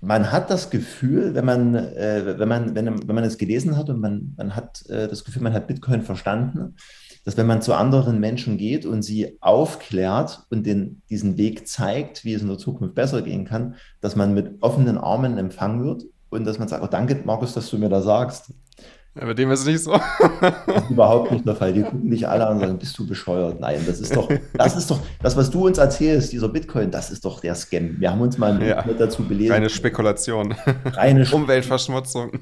[0.00, 3.88] man hat das Gefühl, wenn man, äh, wenn man, wenn, wenn man es gelesen hat
[3.88, 6.76] und man, man hat äh, das Gefühl, man hat Bitcoin verstanden,
[7.24, 12.24] dass wenn man zu anderen Menschen geht und sie aufklärt und den, diesen Weg zeigt,
[12.24, 16.04] wie es in der Zukunft besser gehen kann, dass man mit offenen Armen empfangen wird
[16.28, 18.52] und dass man sagt, oh danke, Markus, dass du mir da sagst.
[19.18, 19.92] Ja, bei dem ist es nicht so.
[20.40, 21.72] das ist überhaupt nicht der Fall.
[21.72, 23.60] Die gucken dich alle an und sagen, bist du bescheuert?
[23.60, 27.10] Nein, das ist doch, das ist doch, das, was du uns erzählst, dieser Bitcoin, das
[27.10, 27.98] ist doch der Scam.
[27.98, 28.82] Wir haben uns mal ja.
[28.82, 29.52] dazu belesen.
[29.52, 30.54] Reine Spekulation.
[30.84, 32.32] Reine Umweltverschmutzung.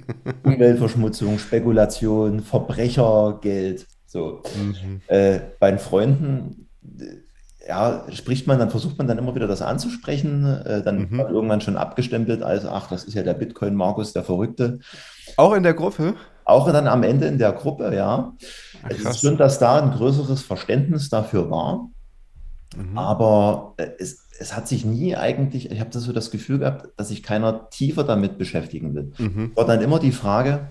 [0.43, 3.87] Umweltverschmutzung, Spekulation, Verbrechergeld.
[4.07, 4.43] So.
[4.57, 5.01] Mhm.
[5.07, 9.63] Äh, bei den Freunden, äh, ja, spricht man, dann versucht man dann immer wieder das
[9.63, 10.45] anzusprechen.
[10.45, 11.19] Äh, dann mhm.
[11.19, 14.81] wird irgendwann schon abgestempelt als, ach, das ist ja der Bitcoin-Markus, der Verrückte.
[15.37, 16.15] Auch in der Gruppe?
[16.45, 18.35] Auch dann am Ende in der Gruppe, ja.
[18.83, 21.91] Ach, es ist schon, dass da ein größeres Verständnis dafür war.
[22.77, 22.99] Mhm.
[22.99, 26.89] Aber äh, es, es hat sich nie eigentlich, ich habe das so das Gefühl gehabt,
[26.97, 29.13] dass sich keiner tiefer damit beschäftigen will.
[29.19, 29.53] Mhm.
[29.55, 30.69] War dann immer die Frage,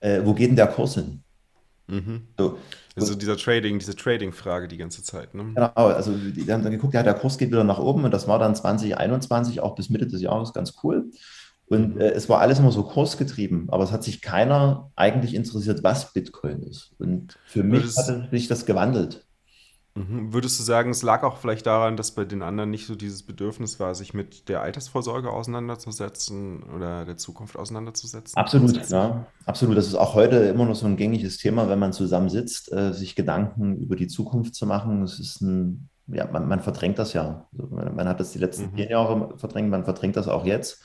[0.00, 1.22] äh, wo geht denn der Kurs hin?
[1.86, 2.28] Mhm.
[2.38, 2.58] So.
[2.96, 5.34] Also dieser Trading, diese Trading-Frage die ganze Zeit.
[5.34, 5.52] Ne?
[5.54, 8.26] Genau, also die haben dann geguckt, ja, der Kurs geht wieder nach oben und das
[8.26, 11.10] war dann 2021 auch bis Mitte des Jahres ganz cool.
[11.70, 15.84] Und äh, es war alles immer so kursgetrieben, aber es hat sich keiner eigentlich interessiert,
[15.84, 16.90] was Bitcoin ist.
[16.98, 19.24] Und für mich Würdest, hat sich das gewandelt.
[19.94, 20.32] Mhm.
[20.32, 23.22] Würdest du sagen, es lag auch vielleicht daran, dass bei den anderen nicht so dieses
[23.22, 28.36] Bedürfnis war, sich mit der Altersvorsorge auseinanderzusetzen oder der Zukunft auseinanderzusetzen?
[28.36, 29.26] Absolut, ja.
[29.46, 29.76] Absolut.
[29.76, 32.92] Das ist auch heute immer noch so ein gängiges Thema, wenn man zusammen sitzt, äh,
[32.92, 35.04] sich Gedanken über die Zukunft zu machen.
[35.04, 37.46] Es ist ein, ja, man, man verdrängt das ja.
[37.52, 38.76] Also man, man, hat das die letzten mhm.
[38.76, 40.82] zehn Jahre verdrängt, man verdrängt das auch jetzt.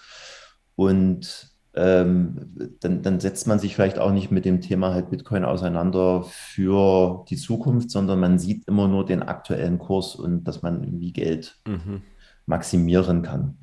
[0.75, 5.43] Und ähm, dann, dann, setzt man sich vielleicht auch nicht mit dem Thema halt Bitcoin
[5.43, 10.83] auseinander für die Zukunft, sondern man sieht immer nur den aktuellen Kurs und dass man
[10.83, 12.01] irgendwie Geld mhm.
[12.45, 13.57] maximieren kann.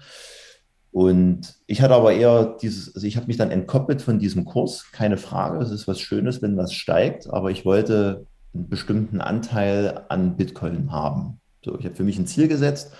[0.90, 4.92] Und ich hatte aber eher dieses, also ich habe mich dann entkoppelt von diesem Kurs,
[4.92, 10.04] keine Frage, es ist was Schönes, wenn was steigt, aber ich wollte einen bestimmten Anteil
[10.10, 11.40] an Bitcoin haben.
[11.64, 12.92] So, ich habe für mich ein Ziel gesetzt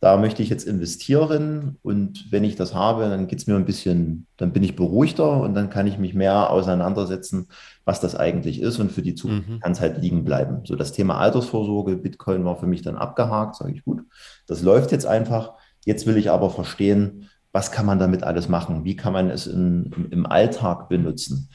[0.00, 3.66] da möchte ich jetzt investieren und wenn ich das habe, dann geht es mir ein
[3.66, 7.48] bisschen, dann bin ich beruhigter und dann kann ich mich mehr auseinandersetzen,
[7.84, 9.60] was das eigentlich ist und für die Zukunft mhm.
[9.60, 10.62] kann es halt liegen bleiben.
[10.64, 14.00] So das Thema Altersvorsorge, Bitcoin war für mich dann abgehakt, sage ich gut,
[14.46, 15.52] das läuft jetzt einfach.
[15.84, 18.84] Jetzt will ich aber verstehen, was kann man damit alles machen?
[18.84, 21.50] Wie kann man es in, im, im Alltag benutzen?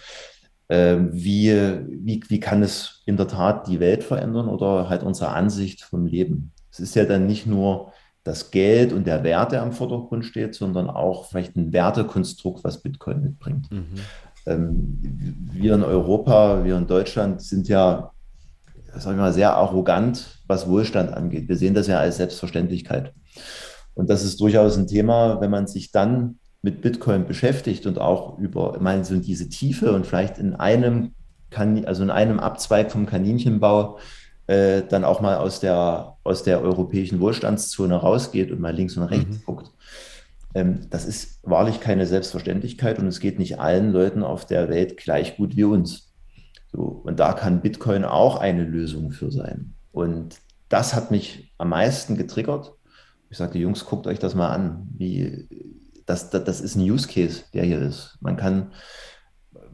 [0.67, 1.51] Äh, wie,
[1.89, 6.05] wie, wie kann es in der Tat die Welt verändern oder halt unsere Ansicht vom
[6.05, 6.51] Leben?
[6.71, 7.93] Es ist ja dann nicht nur
[8.25, 12.81] das Geld und der Wert, der am Vordergrund steht, sondern auch vielleicht ein Wertekonstrukt, was
[12.81, 13.71] Bitcoin mitbringt.
[13.71, 13.85] Mhm.
[14.47, 14.99] Ähm,
[15.53, 18.11] wir in Europa, wir in Deutschland sind ja,
[18.95, 21.47] sag ich mal, sehr arrogant, was Wohlstand angeht.
[21.47, 23.13] Wir sehen das ja als Selbstverständlichkeit.
[23.93, 28.39] Und das ist durchaus ein Thema, wenn man sich dann mit Bitcoin beschäftigt und auch
[28.39, 31.13] über, ich meine, so diese Tiefe und vielleicht in einem,
[31.85, 33.99] also in einem Abzweig vom Kaninchenbau
[34.47, 39.03] äh, dann auch mal aus der, aus der europäischen Wohlstandszone rausgeht und mal links und
[39.03, 39.43] rechts mhm.
[39.45, 39.71] guckt.
[40.53, 44.97] Ähm, das ist wahrlich keine Selbstverständlichkeit und es geht nicht allen Leuten auf der Welt
[44.97, 46.13] gleich gut wie uns.
[46.71, 49.73] So, und da kann Bitcoin auch eine Lösung für sein.
[49.91, 50.37] Und
[50.69, 52.73] das hat mich am meisten getriggert.
[53.29, 54.87] Ich sagte, Jungs, guckt euch das mal an.
[54.97, 55.47] Wie,
[56.05, 58.17] das, das, das ist ein Use Case, der hier ist.
[58.21, 58.71] Man kann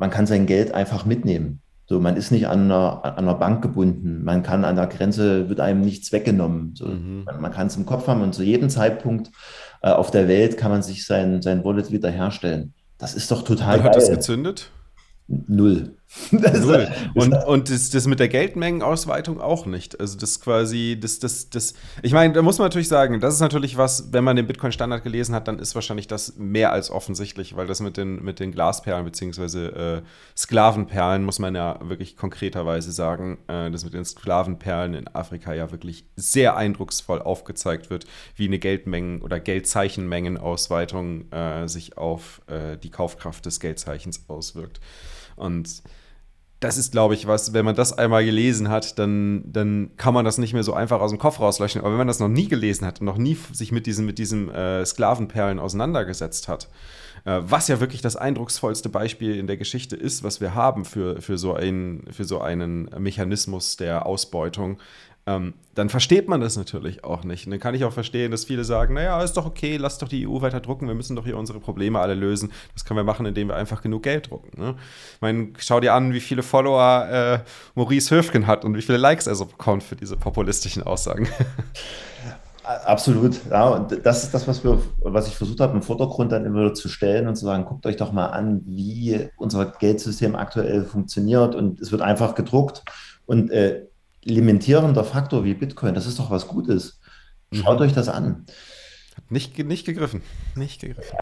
[0.01, 1.61] man kann sein Geld einfach mitnehmen.
[1.91, 4.23] So, man ist nicht an einer, an einer Bank gebunden.
[4.23, 6.73] Man kann an der Grenze, wird einem nichts weggenommen.
[6.73, 7.25] So, mhm.
[7.25, 9.29] Man, man kann es im Kopf haben und zu jedem Zeitpunkt
[9.81, 12.73] äh, auf der Welt kann man sich sein, sein Wallet wiederherstellen.
[12.97, 13.91] Das ist doch total Hat geil.
[13.93, 14.71] das gezündet?
[15.27, 15.97] Null.
[16.31, 16.91] Null.
[17.13, 19.97] Und, und das, das mit der Geldmengenausweitung auch nicht.
[19.99, 23.39] Also das quasi, das, das, das, ich meine, da muss man natürlich sagen, das ist
[23.39, 27.55] natürlich was, wenn man den Bitcoin-Standard gelesen hat, dann ist wahrscheinlich das mehr als offensichtlich,
[27.55, 32.91] weil das mit den, mit den Glasperlen beziehungsweise äh, Sklavenperlen, muss man ja wirklich konkreterweise
[32.91, 38.47] sagen, äh, dass mit den Sklavenperlen in Afrika ja wirklich sehr eindrucksvoll aufgezeigt wird, wie
[38.47, 44.81] eine Geldmengen- oder Geldzeichenmengenausweitung äh, sich auf äh, die Kaufkraft des Geldzeichens auswirkt.
[45.37, 45.83] Und
[46.61, 50.23] das ist, glaube ich, was, wenn man das einmal gelesen hat, dann, dann kann man
[50.23, 51.81] das nicht mehr so einfach aus dem Kopf rauslöschen.
[51.81, 54.19] Aber wenn man das noch nie gelesen hat und noch nie sich mit diesem, mit
[54.19, 56.69] diesem äh, Sklavenperlen auseinandergesetzt hat,
[57.25, 61.19] äh, was ja wirklich das eindrucksvollste Beispiel in der Geschichte ist, was wir haben für,
[61.19, 64.77] für, so, ein, für so einen Mechanismus der Ausbeutung,
[65.27, 67.45] ähm, dann versteht man das natürlich auch nicht.
[67.45, 70.07] Und dann kann ich auch verstehen, dass viele sagen, naja, ist doch okay, lass doch
[70.07, 72.51] die EU weiter drucken, wir müssen doch hier unsere Probleme alle lösen.
[72.73, 74.59] Das können wir machen, indem wir einfach genug Geld drucken.
[74.59, 74.75] Ne?
[75.15, 77.39] Ich meine, schau dir an, wie viele Follower äh,
[77.75, 81.27] Maurice Höfgen hat und wie viele Likes er so bekommt für diese populistischen Aussagen.
[82.63, 83.69] Absolut, ja.
[83.69, 86.89] Und das ist das, was, wir, was ich versucht habe, im Vordergrund dann immer zu
[86.89, 91.55] stellen und zu sagen, guckt euch doch mal an, wie unser Geldsystem aktuell funktioniert.
[91.55, 92.83] Und es wird einfach gedruckt.
[93.25, 93.87] Und äh,
[94.23, 96.99] limitierender Faktor wie Bitcoin, das ist doch was Gutes.
[97.53, 97.85] Schaut mhm.
[97.85, 98.45] euch das an.
[99.15, 100.21] Hat nicht, nicht gegriffen.
[100.55, 101.17] Nicht gegriffen.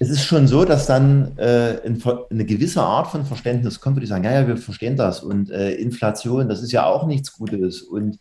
[0.00, 4.06] Es ist schon so, dass dann äh, eine gewisse Art von Verständnis kommt, wo die
[4.06, 5.22] sagen, ja, ja, wir verstehen das.
[5.22, 7.82] Und äh, Inflation, das ist ja auch nichts Gutes.
[7.82, 8.18] Und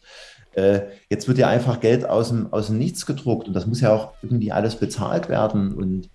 [0.53, 3.47] äh, jetzt wird ja einfach Geld aus dem, aus dem Nichts gedruckt.
[3.47, 5.73] Und das muss ja auch irgendwie alles bezahlt werden.
[5.73, 6.09] Und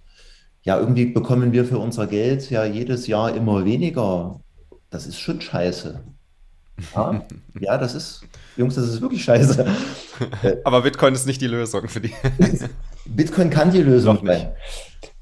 [0.63, 4.41] ja, irgendwie bekommen wir für unser Geld ja jedes Jahr immer weniger.
[4.91, 6.05] Das ist schon scheiße.
[6.95, 7.23] Ja,
[7.61, 8.23] ja, das ist,
[8.57, 9.67] Jungs, das ist wirklich scheiße.
[10.65, 12.13] Aber Bitcoin ist nicht die Lösung für die.
[13.07, 14.53] Bitcoin kann die Lösung sein.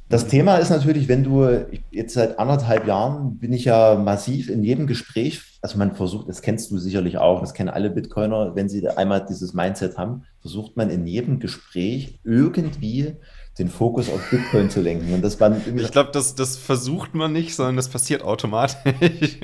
[0.08, 4.64] Das Thema ist natürlich, wenn du jetzt seit anderthalb Jahren bin ich ja massiv in
[4.64, 8.68] jedem Gespräch, also man versucht, das kennst du sicherlich auch, das kennen alle Bitcoiner, wenn
[8.68, 13.14] sie einmal dieses Mindset haben, versucht man in jedem Gespräch irgendwie
[13.58, 15.12] den Fokus auf Bitcoin zu lenken.
[15.12, 18.76] Und das war ich glaube, das, das versucht man nicht, sondern das passiert automatisch.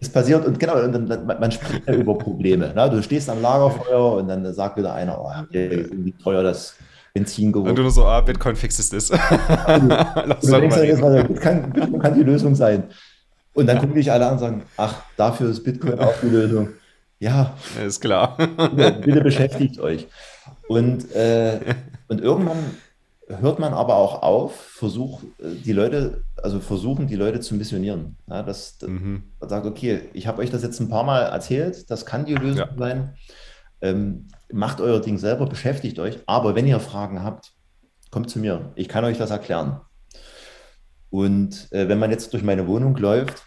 [0.00, 2.72] Es passiert und genau, und dann, man spricht ja über Probleme.
[2.74, 2.90] Ne?
[2.90, 6.76] Du stehst am Lagerfeuer und dann sagt wieder einer, oh, irgendwie teuer das
[7.12, 7.70] Benzin geworden.
[7.70, 9.10] Und du nur so, ah, Bitcoin fixt es.
[9.10, 12.84] Lass du denkst jetzt mal, Bitcoin, Bitcoin kann die Lösung sein.
[13.52, 16.68] Und dann gucken dich alle an und sagen, ach, dafür ist Bitcoin auch die Lösung.
[17.18, 17.54] Ja.
[17.84, 18.36] Ist klar.
[18.36, 20.08] bitte, bitte beschäftigt euch.
[20.68, 21.60] Und, äh,
[22.08, 22.58] und irgendwann
[23.28, 28.16] hört man aber auch auf, versuch, äh, die Leute, also versuchen die Leute zu missionieren.
[28.28, 29.24] Ja, dass, mhm.
[29.40, 32.34] man sagt, okay, ich habe euch das jetzt ein paar Mal erzählt, das kann die
[32.34, 32.78] Lösung ja.
[32.78, 33.14] sein.
[33.80, 37.52] Ähm, macht euer Ding selber, beschäftigt euch, aber wenn ihr Fragen habt,
[38.10, 38.72] kommt zu mir.
[38.76, 39.80] Ich kann euch das erklären.
[41.10, 43.44] Und äh, wenn man jetzt durch meine Wohnung läuft,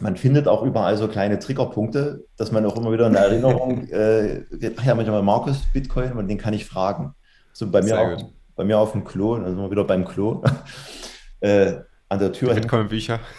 [0.00, 4.44] man findet auch überall so kleine Triggerpunkte, dass man auch immer wieder in Erinnerung, äh,
[4.76, 7.14] ach ja, manchmal Markus Bitcoin, und den kann ich fragen.
[7.52, 10.42] So bei mir auch bei mir auf dem Klo, also mal wieder beim Klo,
[11.40, 11.74] äh,
[12.08, 13.20] an der Tür Bitcoin-Bücher.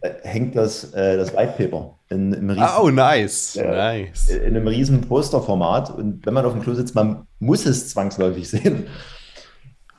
[0.00, 1.96] Äh, hängt das, äh, das White Paper.
[2.08, 3.54] In, in riesen, oh, nice.
[3.54, 4.30] Äh, nice.
[4.30, 5.90] In einem riesen Posterformat.
[5.90, 8.88] Und wenn man auf dem Klo sitzt, man muss es zwangsläufig sehen.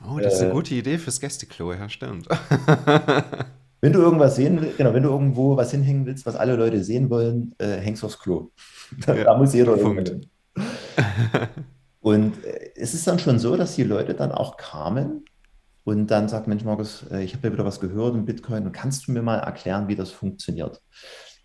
[0.06, 2.28] Oh, das ist eine äh, gute Idee fürs Gästeklo, ja, stimmt.
[3.80, 6.84] wenn du irgendwas sehen willst, genau, wenn du irgendwo was hinhängen willst, was alle Leute
[6.84, 8.50] sehen wollen, äh, hängst aufs Klo.
[9.06, 10.16] da, ja, muss jeder Punkt.
[12.04, 15.24] Und äh, es ist dann schon so, dass die Leute dann auch kamen
[15.84, 18.72] und dann sagt, Mensch, Markus, äh, ich habe ja wieder was gehört im Bitcoin und
[18.72, 20.82] kannst du mir mal erklären, wie das funktioniert?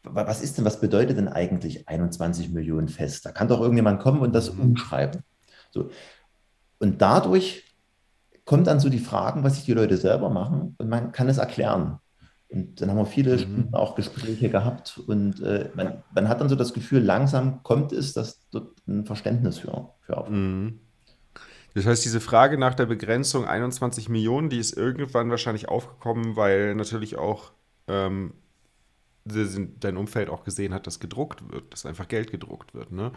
[0.04, 3.26] Was ist denn, was bedeutet denn eigentlich 21 Millionen fest?
[3.26, 4.60] Da kann doch irgendjemand kommen und das mhm.
[4.62, 5.22] umschreiben.
[5.72, 5.92] So.
[6.80, 7.64] Und dadurch
[8.44, 11.38] kommt dann so die Fragen, was sich die Leute selber machen und man kann es
[11.38, 12.00] erklären.
[12.50, 13.40] Und dann haben wir viele mhm.
[13.40, 17.94] Stunden auch Gespräche gehabt und äh, man, man, hat dann so das Gefühl, langsam kommt
[17.94, 20.30] es, dass dort ein Verständnis für, für.
[20.30, 20.80] Mhm.
[21.76, 26.76] Das heißt, diese Frage nach der Begrenzung 21 Millionen, die ist irgendwann wahrscheinlich aufgekommen, weil
[26.76, 27.52] natürlich auch
[27.88, 28.34] ähm,
[29.26, 32.92] dein Umfeld auch gesehen hat, dass gedruckt wird, dass einfach Geld gedruckt wird.
[32.92, 33.12] Ne?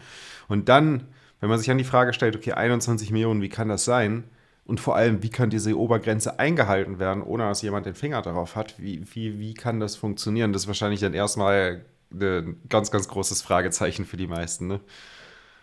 [0.47, 1.07] Und dann,
[1.39, 4.25] wenn man sich an die Frage stellt, okay, 21 Millionen, wie kann das sein?
[4.65, 8.55] Und vor allem, wie kann diese Obergrenze eingehalten werden, ohne dass jemand den Finger darauf
[8.55, 8.75] hat?
[8.77, 10.53] Wie, wie, wie kann das funktionieren?
[10.53, 11.83] Das ist wahrscheinlich dann erstmal
[12.13, 14.67] ein ganz, ganz großes Fragezeichen für die meisten.
[14.67, 14.79] Ne?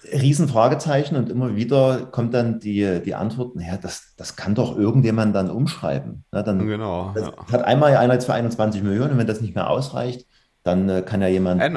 [0.05, 5.35] Riesenfragezeichen und immer wieder kommt dann die, die Antwort, naja, das, das kann doch irgendjemand
[5.35, 6.25] dann umschreiben.
[6.33, 7.13] Na, dann, genau.
[7.15, 7.53] Das ja.
[7.53, 10.27] hat einmal einer für 21 Millionen und wenn das nicht mehr ausreicht,
[10.63, 11.77] dann äh, kann ja jemand ein,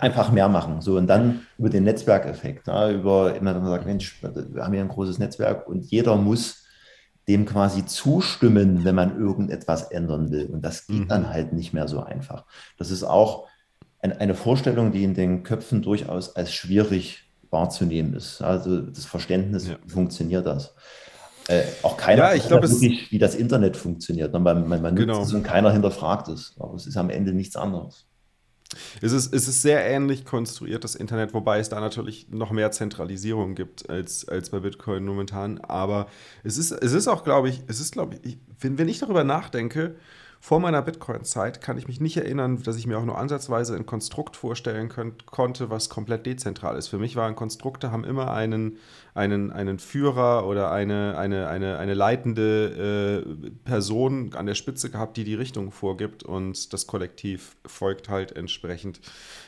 [0.00, 0.80] einfach mehr machen.
[0.80, 4.82] So, und dann über den Netzwerkeffekt, ja, über immer dann sagt, Mensch, wir haben hier
[4.82, 6.64] ein großes Netzwerk und jeder muss
[7.26, 10.46] dem quasi zustimmen, wenn man irgendetwas ändern will.
[10.46, 11.08] Und das geht mhm.
[11.08, 12.44] dann halt nicht mehr so einfach.
[12.76, 13.46] Das ist auch
[14.12, 18.42] eine Vorstellung, die in den Köpfen durchaus als schwierig wahrzunehmen ist.
[18.42, 19.76] Also das Verständnis, ja.
[19.84, 20.74] wie funktioniert das?
[21.48, 24.32] Äh, auch keiner ja, ich glaub, wirklich, wie das Internet funktioniert.
[24.32, 25.18] Man, man, man genau.
[25.18, 26.54] nutzt es und keiner hinterfragt es.
[26.58, 28.06] Aber es ist am Ende nichts anderes.
[29.00, 32.72] Es ist, es ist sehr ähnlich konstruiert, das Internet, wobei es da natürlich noch mehr
[32.72, 35.60] Zentralisierung gibt als, als bei Bitcoin momentan.
[35.60, 36.08] Aber
[36.42, 39.22] es ist, es ist auch, glaube ich, es ist, glaube ich, wenn, wenn ich darüber
[39.22, 39.96] nachdenke,
[40.44, 43.86] vor meiner Bitcoin-Zeit kann ich mich nicht erinnern, dass ich mir auch nur ansatzweise ein
[43.86, 46.88] Konstrukt vorstellen könnt, konnte, was komplett dezentral ist.
[46.88, 48.76] Für mich waren Konstrukte, haben immer einen,
[49.14, 55.16] einen, einen Führer oder eine, eine, eine, eine leitende äh, Person an der Spitze gehabt,
[55.16, 59.00] die die Richtung vorgibt und das Kollektiv folgt halt entsprechend.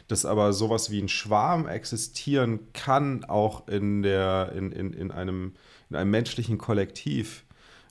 [0.08, 5.56] Dass aber sowas wie ein Schwarm existieren kann, auch in, der, in, in, in, einem,
[5.90, 7.44] in einem menschlichen Kollektiv,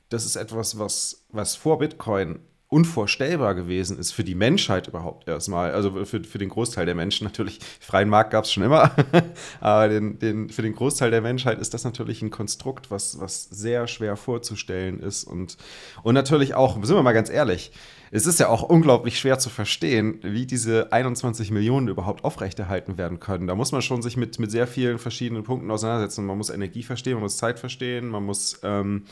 [0.10, 2.40] das ist etwas, was, was vor Bitcoin
[2.76, 5.72] unvorstellbar gewesen ist für die Menschheit überhaupt erstmal.
[5.72, 7.60] Also für, für den Großteil der Menschen natürlich.
[7.80, 8.94] Freien Markt gab es schon immer,
[9.62, 13.46] aber den, den, für den Großteil der Menschheit ist das natürlich ein Konstrukt, was, was
[13.46, 15.24] sehr schwer vorzustellen ist.
[15.24, 15.56] Und,
[16.04, 17.72] und natürlich auch, sind wir mal ganz ehrlich,
[18.12, 23.22] es ist ja auch unglaublich schwer zu verstehen, wie diese 21 Millionen überhaupt aufrechterhalten werden
[23.22, 23.48] können.
[23.48, 26.26] Da muss man schon sich mit, mit sehr vielen verschiedenen Punkten auseinandersetzen.
[26.26, 29.06] Man muss Energie verstehen, man muss Zeit verstehen, man muss ähm,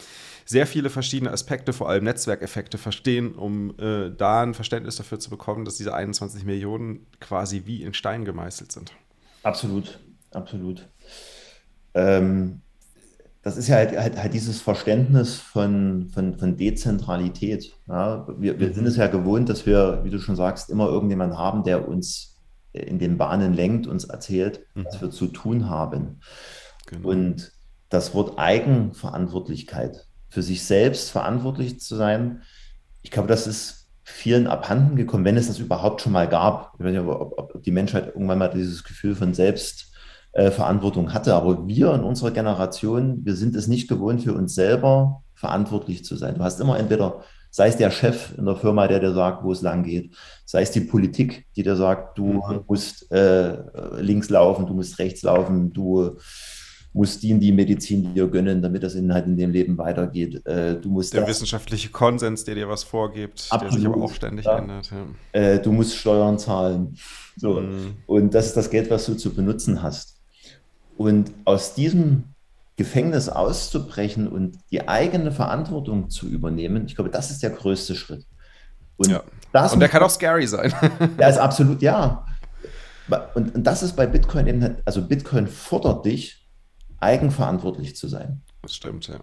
[0.46, 5.30] sehr viele verschiedene Aspekte, vor allem Netzwerkeffekte verstehen, um äh, da ein Verständnis dafür zu
[5.30, 8.92] bekommen, dass diese 21 Millionen quasi wie in Stein gemeißelt sind.
[9.44, 10.00] Absolut,
[10.32, 10.88] absolut.
[11.94, 12.62] Ähm,
[13.44, 17.74] das ist ja halt, halt, halt, dieses Verständnis von, von, von Dezentralität.
[17.88, 18.26] Ja?
[18.38, 21.64] Wir, wir sind es ja gewohnt, dass wir, wie du schon sagst, immer irgendjemanden haben,
[21.64, 22.40] der uns
[22.72, 24.86] in den Bahnen lenkt, uns erzählt, mhm.
[24.86, 26.22] was wir zu tun haben.
[26.88, 27.10] Genau.
[27.10, 27.52] Und
[27.90, 32.42] das Wort Eigenverantwortlichkeit, für sich selbst verantwortlich zu sein,
[33.04, 36.74] ich glaube, das ist vielen abhanden gekommen, wenn es das überhaupt schon mal gab.
[36.74, 41.36] Ich weiß nicht, ob, ob die Menschheit irgendwann mal dieses Gefühl von Selbstverantwortung äh, hatte.
[41.36, 46.16] Aber wir in unserer Generation, wir sind es nicht gewohnt, für uns selber verantwortlich zu
[46.16, 46.36] sein.
[46.36, 49.52] Du hast immer entweder, sei es der Chef in der Firma, der dir sagt, wo
[49.52, 50.16] es lang geht,
[50.46, 52.64] sei es die Politik, die dir sagt, du mhm.
[52.68, 53.58] musst äh,
[54.02, 56.18] links laufen, du musst rechts laufen, du
[56.94, 60.46] musst die die Medizin dir gönnen, damit das in, halt in dem Leben weitergeht.
[60.46, 64.14] Äh, du musst der wissenschaftliche Konsens, der dir was vorgibt, absolut, der sich aber auch
[64.14, 64.58] ständig ja.
[64.60, 64.92] ändert.
[64.92, 65.40] Ja.
[65.40, 66.96] Äh, du musst Steuern zahlen.
[67.36, 67.62] So.
[67.62, 67.96] Mhm.
[68.06, 70.20] Und das ist das Geld, was du zu benutzen hast.
[70.96, 72.26] Und aus diesem
[72.76, 78.26] Gefängnis auszubrechen und die eigene Verantwortung zu übernehmen, ich glaube, das ist der größte Schritt.
[78.98, 79.24] Und, ja.
[79.52, 80.72] das und der kann auch scary sein.
[81.18, 82.26] Der ist absolut, ja.
[83.34, 86.43] Und, und das ist bei Bitcoin eben, also Bitcoin fordert dich,
[87.04, 88.42] eigenverantwortlich zu sein.
[88.62, 89.20] Das stimmt, ja.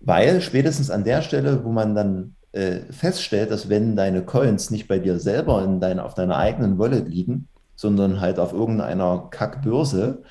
[0.00, 4.86] Weil spätestens an der Stelle, wo man dann äh, feststellt, dass wenn deine Coins nicht
[4.86, 10.22] bei dir selber in dein, auf deiner eigenen Wallet liegen, sondern halt auf irgendeiner Kackbörse,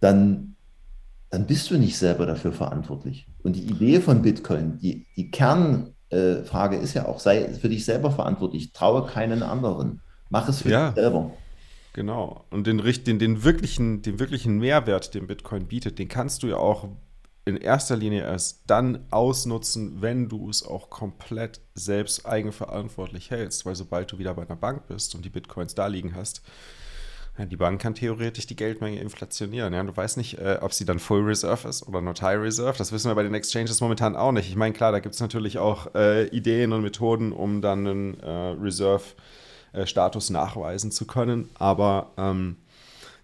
[0.00, 0.56] dann,
[1.30, 3.26] dann bist du nicht selber dafür verantwortlich.
[3.42, 7.84] Und die Idee von Bitcoin, die, die Kernfrage äh, ist ja auch, sei für dich
[7.84, 10.00] selber verantwortlich, traue keinen anderen.
[10.28, 10.88] Mach es für ja.
[10.88, 11.30] dich selber.
[11.92, 12.46] Genau.
[12.50, 16.56] Und den, den, den, wirklichen, den wirklichen Mehrwert, den Bitcoin bietet, den kannst du ja
[16.56, 16.88] auch
[17.44, 23.66] in erster Linie erst dann ausnutzen, wenn du es auch komplett selbst eigenverantwortlich hältst.
[23.66, 26.42] Weil sobald du wieder bei einer Bank bist und die Bitcoins da liegen hast,
[27.38, 29.72] die Bank kann theoretisch die Geldmenge inflationieren.
[29.72, 29.82] Ja?
[29.82, 32.76] Du weißt nicht, äh, ob sie dann Full Reserve ist oder Not High Reserve.
[32.78, 34.48] Das wissen wir bei den Exchanges momentan auch nicht.
[34.48, 38.20] Ich meine, klar, da gibt es natürlich auch äh, Ideen und Methoden, um dann einen
[38.20, 39.41] äh, Reserve äh,
[39.84, 41.48] Status nachweisen zu können.
[41.54, 42.56] Aber ähm,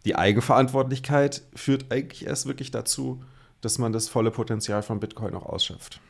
[0.04, 3.22] die Eigenverantwortlichkeit führt eigentlich erst wirklich dazu,
[3.60, 6.00] dass man das volle Potenzial von Bitcoin auch ausschöpft.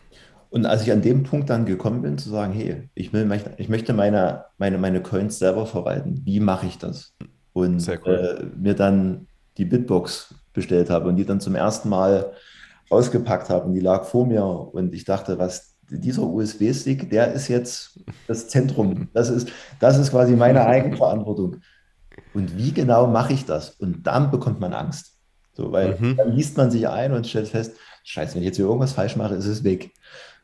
[0.51, 3.69] Und als ich an dem Punkt dann gekommen bin, zu sagen, hey, ich, will, ich
[3.69, 7.13] möchte meine, meine, meine Coins selber verwalten, wie mache ich das?
[7.53, 8.51] Und cool.
[8.55, 9.27] äh, mir dann
[9.59, 12.33] die Bitbox bestellt habe und die dann zum ersten Mal
[12.89, 17.49] ausgepackt habe und die lag vor mir und ich dachte, was dieser USB-Stick, der ist
[17.49, 19.09] jetzt das Zentrum.
[19.13, 19.49] Das ist,
[19.81, 21.57] das ist quasi meine Eigenverantwortung.
[22.35, 23.71] Und wie genau mache ich das?
[23.71, 25.15] Und dann bekommt man Angst.
[25.55, 26.17] So, weil mhm.
[26.17, 27.73] dann liest man sich ein und stellt fest,
[28.05, 29.91] scheiße, wenn ich jetzt hier irgendwas falsch mache, ist es weg.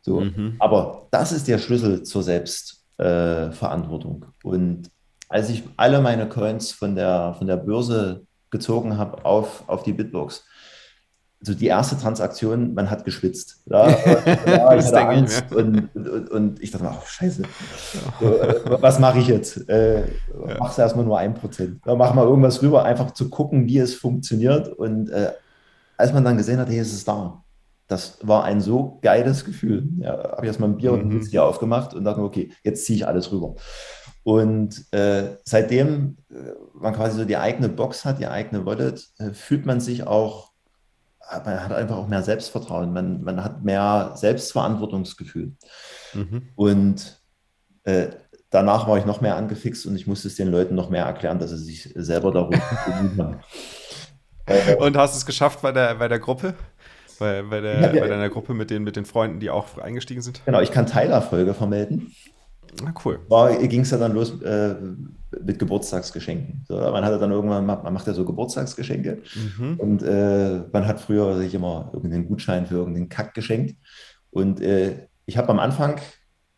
[0.03, 0.57] So, mhm.
[0.59, 4.27] aber das ist der Schlüssel zur Selbstverantwortung.
[4.43, 4.91] Äh, und
[5.29, 9.93] als ich alle meine Coins von der, von der Börse gezogen habe auf, auf die
[9.93, 10.45] Bitbox.
[11.47, 13.63] Also die erste Transaktion, man hat geschwitzt.
[13.67, 13.89] Ja,
[14.47, 17.43] ja ich hatte Angst ich und, und, und, ich dachte, oh, scheiße,
[18.21, 19.69] so, äh, was mache ich jetzt?
[19.69, 20.59] Äh, ja.
[20.59, 21.81] Machst du erstmal nur ein Prozent.
[21.87, 24.69] Ja, mach mal irgendwas rüber, einfach zu gucken, wie es funktioniert.
[24.69, 25.33] Und äh,
[25.99, 27.45] als man dann gesehen hat, hey, es ist da.
[27.87, 29.87] Das war ein so geiles Gefühl.
[29.99, 30.99] Ja, habe ich erstmal ein Bier mhm.
[30.99, 33.57] und ein Whisky aufgemacht und dachte, okay, jetzt ziehe ich alles rüber.
[34.23, 39.33] Und äh, seitdem äh, man quasi so die eigene Box hat, die eigene Wallet, äh,
[39.33, 40.54] fühlt man sich auch,
[41.45, 45.53] man hat einfach auch mehr Selbstvertrauen, man, man hat mehr Selbstverantwortungsgefühl.
[46.15, 46.49] Mhm.
[46.55, 47.21] Und
[47.85, 48.09] äh,
[48.51, 51.39] danach war ich noch mehr angefixt und ich musste es den Leuten noch mehr erklären,
[51.39, 52.55] dass sie sich selber darum
[53.19, 53.41] haben.
[54.79, 56.55] Und hast du es geschafft bei der, bei der Gruppe?
[57.19, 60.21] Bei, bei, der, ja, bei deiner Gruppe mit den, mit den Freunden, die auch eingestiegen
[60.21, 60.45] sind?
[60.45, 62.15] Genau, ich kann Teilerfolge vermelden.
[62.83, 63.21] Na cool.
[63.69, 64.75] Ging es ja dann los äh,
[65.43, 66.65] mit Geburtstagsgeschenken.
[66.67, 69.23] So, man hatte dann irgendwann, man macht ja so Geburtstagsgeschenke
[69.59, 69.75] mhm.
[69.79, 73.77] und äh, man hat früher sich immer irgendeinen Gutschein für irgendeinen Kack geschenkt.
[74.31, 76.01] Und äh, ich habe am Anfang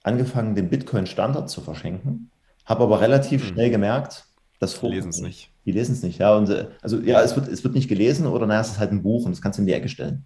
[0.02, 2.30] angefangen, den Bitcoin-Standard zu verschenken,
[2.64, 3.54] habe aber relativ mhm.
[3.54, 4.24] schnell gemerkt,
[4.58, 5.50] das Die lesen es nicht.
[5.66, 6.34] Die lesen es nicht, ja.
[6.34, 8.92] Und, äh, also ja, es wird, es wird nicht gelesen oder naja, es ist halt
[8.92, 10.24] ein Buch und das kannst du in die Ecke stellen.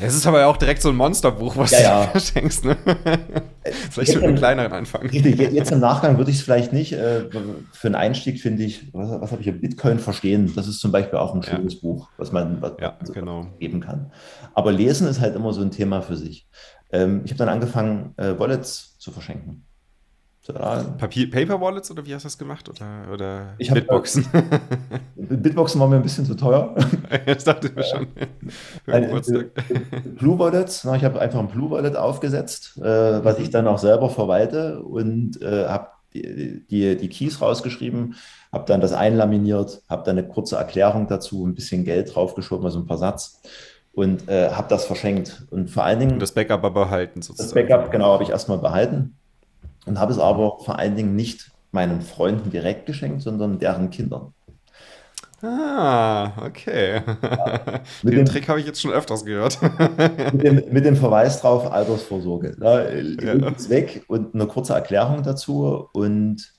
[0.00, 2.02] Es ist aber ja auch direkt so ein Monsterbuch, was ja, du ja.
[2.10, 2.64] verschenkst.
[2.64, 2.76] Ne?
[3.90, 5.10] vielleicht mit einem kleineren anfangen.
[5.12, 6.92] Jetzt im Nachgang würde ich es vielleicht nicht.
[6.92, 7.24] Äh,
[7.72, 9.60] für einen Einstieg finde ich, was, was habe ich hier?
[9.60, 10.52] Bitcoin verstehen.
[10.54, 11.80] Das ist zum Beispiel auch ein schönes ja.
[11.80, 13.46] Buch, was man was ja, so genau.
[13.58, 14.12] geben kann.
[14.54, 16.48] Aber Lesen ist halt immer so ein Thema für sich.
[16.90, 19.64] Ähm, ich habe dann angefangen, äh, Wallets zu verschenken.
[20.54, 22.68] Papier, Paper Wallets oder wie hast du das gemacht?
[22.70, 24.26] Oder, oder ich Bitboxen?
[25.16, 26.74] Bitboxen war mir ein bisschen zu teuer.
[27.26, 28.06] das dachte ich mir schon.
[28.86, 29.44] Ein, äh,
[30.18, 34.08] Blue Wallets, ich habe einfach ein Blue Wallet aufgesetzt, äh, was ich dann auch selber
[34.08, 38.14] verwalte und äh, habe die, die, die, Keys rausgeschrieben,
[38.50, 42.78] habe dann das einlaminiert, habe dann eine kurze Erklärung dazu, ein bisschen Geld draufgeschoben, also
[42.78, 43.42] ein paar Satz
[43.92, 45.46] und äh, habe das verschenkt.
[45.50, 46.12] Und vor allen Dingen.
[46.12, 47.66] Und das Backup aber behalten sozusagen.
[47.66, 49.17] Das Backup, genau, habe ich erstmal behalten
[49.86, 54.32] und habe es aber vor allen Dingen nicht meinen Freunden direkt geschenkt, sondern deren Kindern.
[55.40, 57.00] Ah, okay.
[57.22, 59.58] Ja, Den dem, Trick habe ich jetzt schon öfters gehört.
[60.32, 62.56] mit, dem, mit dem Verweis drauf, Altersvorsorge.
[62.60, 62.80] Ja.
[63.50, 65.88] Ist weg und eine kurze Erklärung dazu.
[65.92, 66.52] Und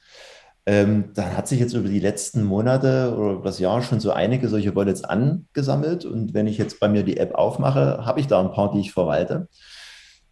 [0.66, 4.48] ähm, dann hat sich jetzt über die letzten Monate oder das Jahr schon so einige
[4.48, 6.06] solche Wallets angesammelt.
[6.06, 8.80] Und wenn ich jetzt bei mir die App aufmache, habe ich da ein paar, die
[8.80, 9.50] ich verwalte.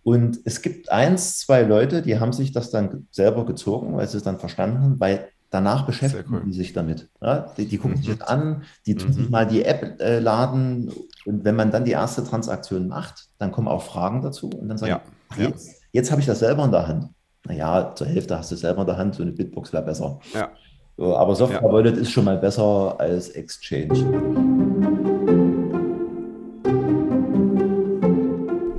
[0.07, 4.15] Und es gibt eins, zwei Leute, die haben sich das dann selber gezogen, weil sie
[4.15, 6.43] es dann verstanden haben, weil danach beschäftigen cool.
[6.45, 7.09] die sich damit.
[7.19, 8.03] Ja, die, die, gucken mhm.
[8.03, 9.13] sich das an, die tun mhm.
[9.13, 10.93] sich mal die App äh, laden
[11.25, 14.77] und wenn man dann die erste Transaktion macht, dann kommen auch Fragen dazu und dann
[14.77, 15.01] sagen, ja.
[15.27, 17.09] ach, jetzt, jetzt habe ich das selber in der Hand.
[17.45, 20.21] Naja, zur Hälfte hast du es selber in der Hand, so eine Bitbox wäre besser.
[20.33, 20.49] Ja.
[21.17, 24.66] Aber Software Wallet ist schon mal besser als Exchange.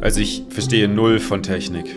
[0.09, 1.94] Also ich verstehe null von Technik.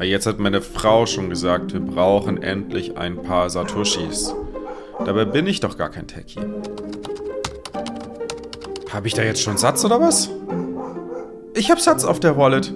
[0.00, 4.34] Jetzt hat meine Frau schon gesagt, wir brauchen endlich ein paar Satoshis.
[5.04, 6.40] Dabei bin ich doch gar kein Techie.
[8.90, 10.30] Habe ich da jetzt schon Satz oder was?
[11.54, 12.72] Ich habe Satz auf der Wallet.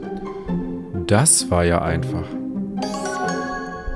[1.07, 2.26] Das war ja einfach.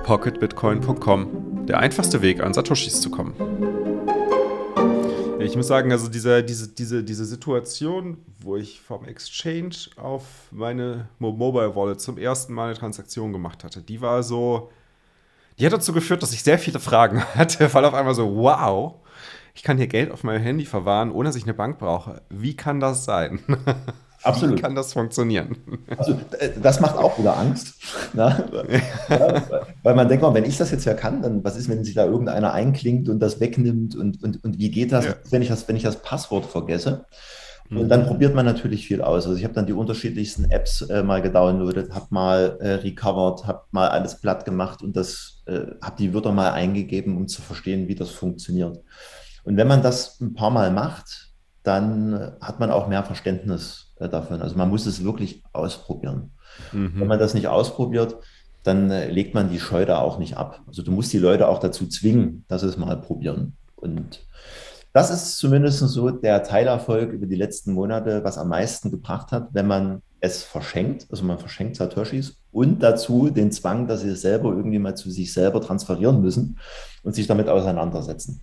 [0.05, 1.67] Pocketbitcoin.com.
[1.67, 3.35] Der einfachste Weg, an Satoshis zu kommen.
[5.49, 11.09] Ich muss sagen, also diese, diese, diese, diese Situation, wo ich vom Exchange auf meine
[11.19, 14.71] Mobile Wallet zum ersten Mal eine Transaktion gemacht hatte, die war so,
[15.59, 18.97] die hat dazu geführt, dass ich sehr viele Fragen hatte, weil auf einmal so, wow,
[19.55, 22.21] ich kann hier Geld auf meinem Handy verwahren, ohne dass ich eine Bank brauche.
[22.29, 23.41] Wie kann das sein?
[24.23, 24.59] Absolut.
[24.59, 25.57] Wie kann das funktionieren?
[25.97, 27.75] Also, äh, das macht auch wieder Angst.
[28.15, 28.45] Ne?
[29.09, 29.43] Ja,
[29.83, 32.05] weil man denkt, wenn ich das jetzt ja kann, dann was ist, wenn sich da
[32.05, 35.15] irgendeiner einklingt und das wegnimmt und, und, und wie geht das, ja.
[35.31, 37.07] wenn, ich das, wenn ich das Passwort vergesse?
[37.71, 37.89] Und mhm.
[37.89, 39.27] dann probiert man natürlich viel aus.
[39.27, 43.65] Also ich habe dann die unterschiedlichsten Apps äh, mal gedownloadet, habe mal äh, recovered, habe
[43.73, 47.87] mal alles platt gemacht und das äh, habe die Wörter mal eingegeben, um zu verstehen,
[47.89, 48.79] wie das funktioniert.
[49.45, 51.29] Und wenn man das ein paar Mal macht,
[51.63, 54.43] dann hat man auch mehr Verständnis davon.
[54.43, 56.31] Also man muss es wirklich ausprobieren.
[56.73, 57.01] Mhm.
[57.01, 58.17] Wenn man das nicht ausprobiert,
[58.63, 60.61] dann äh, legt man die Scheu da auch nicht ab.
[60.67, 63.57] Also du musst die Leute auch dazu zwingen, dass sie es mal probieren.
[63.77, 64.27] Und
[64.93, 69.49] das ist zumindest so der Teilerfolg über die letzten Monate, was am meisten gebracht hat,
[69.53, 74.23] wenn man es verschenkt, also man verschenkt Satoshis und dazu den Zwang, dass sie es
[74.23, 76.59] selber irgendwie mal zu sich selber transferieren müssen
[77.05, 78.41] und sich damit auseinandersetzen.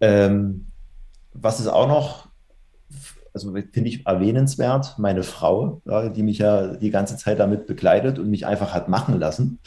[0.00, 0.68] Ähm,
[1.34, 2.28] was ist auch noch
[3.34, 8.18] also finde ich erwähnenswert, meine Frau, ja, die mich ja die ganze Zeit damit begleitet
[8.18, 9.58] und mich einfach hat machen lassen.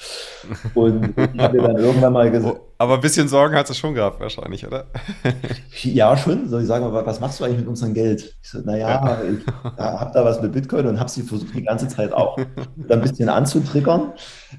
[0.74, 2.60] Und ich habe dann irgendwann mal gesagt.
[2.78, 4.86] Aber ein bisschen Sorgen hat es schon gehabt, wahrscheinlich, oder?
[5.84, 6.50] ja, schon.
[6.50, 8.36] Soll ich sagen, was machst du eigentlich mit unserem Geld?
[8.42, 9.22] Ich so, naja, ja.
[9.24, 13.02] ich habe da was mit Bitcoin und habe sie versucht, die ganze Zeit auch ein
[13.02, 14.14] bisschen anzutriggern.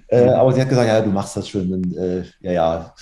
[0.08, 1.72] Äh, aber sie hat gesagt, ja, du machst das schon.
[1.72, 2.94] Und, äh, ja, ja,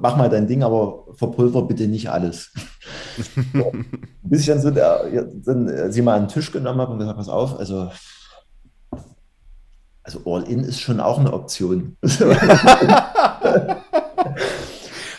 [0.00, 2.52] mach mal dein Ding, aber verpulver bitte nicht alles.
[3.54, 3.72] so,
[4.22, 6.98] bis ich dann so der, dann, äh, sie mal an den Tisch genommen habe und
[6.98, 7.90] gesagt, pass auf, also
[10.08, 11.98] also All-In ist schon auch eine Option.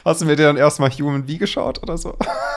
[0.03, 2.15] Hast du mir dann erstmal Human V geschaut oder so?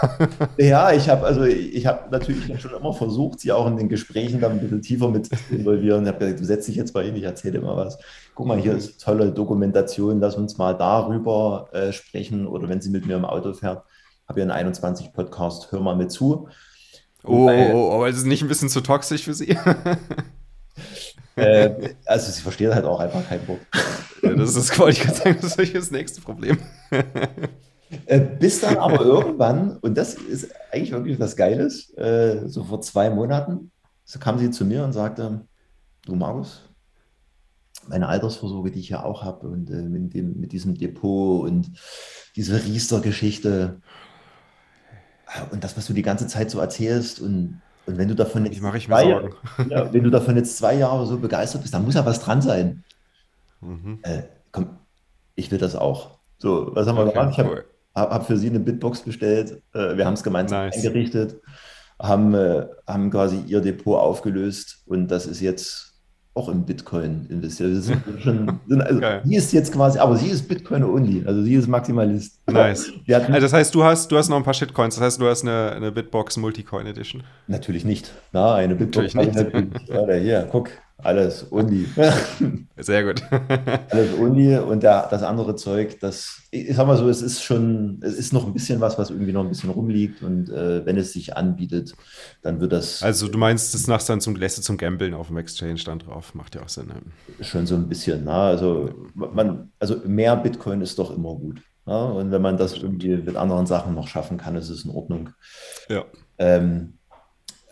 [0.57, 4.41] ja, ich habe also ich habe natürlich schon immer versucht, sie auch in den Gesprächen
[4.41, 6.05] dann ein bisschen tiefer mit zu involvieren.
[6.05, 7.99] Ich habe gesagt, du setzt dich jetzt bei Ihnen, ich erzähle dir mal was.
[8.35, 12.47] Guck mal, hier ist tolle Dokumentation, lass uns mal darüber äh, sprechen.
[12.47, 13.85] Oder wenn sie mit mir im Auto fährt,
[14.27, 16.49] habe ich einen 21 Podcast, hör mal mit zu.
[17.25, 19.59] Oh, oh, oh, aber ist es nicht ein bisschen zu toxisch für Sie?
[21.37, 23.61] Äh, also sie versteht halt auch einfach kein Wort.
[24.23, 26.59] Ja, das ist, wollte ich gerade sagen, das ist das nächste Problem.
[28.07, 32.81] äh, bis dann aber irgendwann, und das ist eigentlich wirklich was Geiles, äh, so vor
[32.81, 33.73] zwei Monaten,
[34.05, 35.47] so kam sie zu mir und sagte,
[36.05, 36.69] du Markus,
[37.89, 41.73] meine Altersvorsorge, die ich ja auch habe und äh, mit, dem, mit diesem Depot und
[42.37, 43.81] diese Riester-Geschichte
[45.27, 48.45] äh, und das, was du die ganze Zeit so erzählst und und wenn du davon
[48.47, 49.35] jetzt, zwei, Sorgen.
[49.71, 52.41] Ja, wenn du davon jetzt zwei Jahre so begeistert bist, dann muss ja was dran
[52.43, 52.85] sein.
[53.61, 53.99] Mhm.
[54.03, 54.71] Äh, komm,
[55.35, 56.19] ich will das auch.
[56.39, 57.33] So, was haben wir okay, gemacht?
[57.33, 57.65] Ich habe
[57.95, 59.63] hab für sie eine Bitbox bestellt.
[59.73, 60.77] Äh, wir haben es gemeinsam nice.
[60.77, 61.41] eingerichtet,
[62.01, 65.92] haben, äh, haben quasi ihr Depot aufgelöst und das ist jetzt
[66.35, 67.83] auch in Bitcoin investiert.
[67.83, 71.69] Sind schon, sind also, sie ist jetzt quasi, aber sie ist Bitcoin-only, also sie ist
[71.69, 72.41] Maximalist.
[72.51, 72.93] Nice.
[73.09, 75.43] also das heißt, du hast, du hast noch ein paar Shitcoins, das heißt, du hast
[75.43, 77.23] eine, eine Bitbox Multicoin Edition.
[77.49, 78.13] Natürlich nicht.
[78.33, 79.15] Na, eine Bitbox.
[79.15, 79.89] Natürlich nicht.
[79.89, 80.23] Natürlich.
[80.23, 80.71] Hier, guck,
[81.03, 81.87] alles Uni.
[82.77, 83.23] Sehr gut.
[83.91, 88.01] Alles Uni und der, das andere Zeug, das, ich sag mal so, es ist schon,
[88.03, 90.97] es ist noch ein bisschen was, was irgendwie noch ein bisschen rumliegt und äh, wenn
[90.97, 91.95] es sich anbietet,
[92.43, 93.03] dann wird das.
[93.03, 96.35] Also du meinst, das nachher dann zum Lässt zum Gambeln auf dem Exchange dann drauf,
[96.35, 96.87] macht ja auch Sinn.
[96.87, 97.45] Ne?
[97.45, 101.63] Schon so ein bisschen, na, also man, also mehr Bitcoin ist doch immer gut.
[101.87, 102.05] Na?
[102.05, 105.31] Und wenn man das irgendwie mit anderen Sachen noch schaffen kann, ist es in Ordnung.
[105.89, 106.05] Ja.
[106.39, 106.95] Ähm,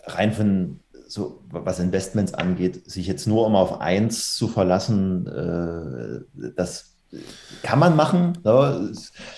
[0.06, 6.50] rein von so was Investments angeht, sich jetzt nur um auf eins zu verlassen, äh,
[6.56, 6.90] das
[7.64, 8.38] kann man machen.
[8.44, 8.92] Ne?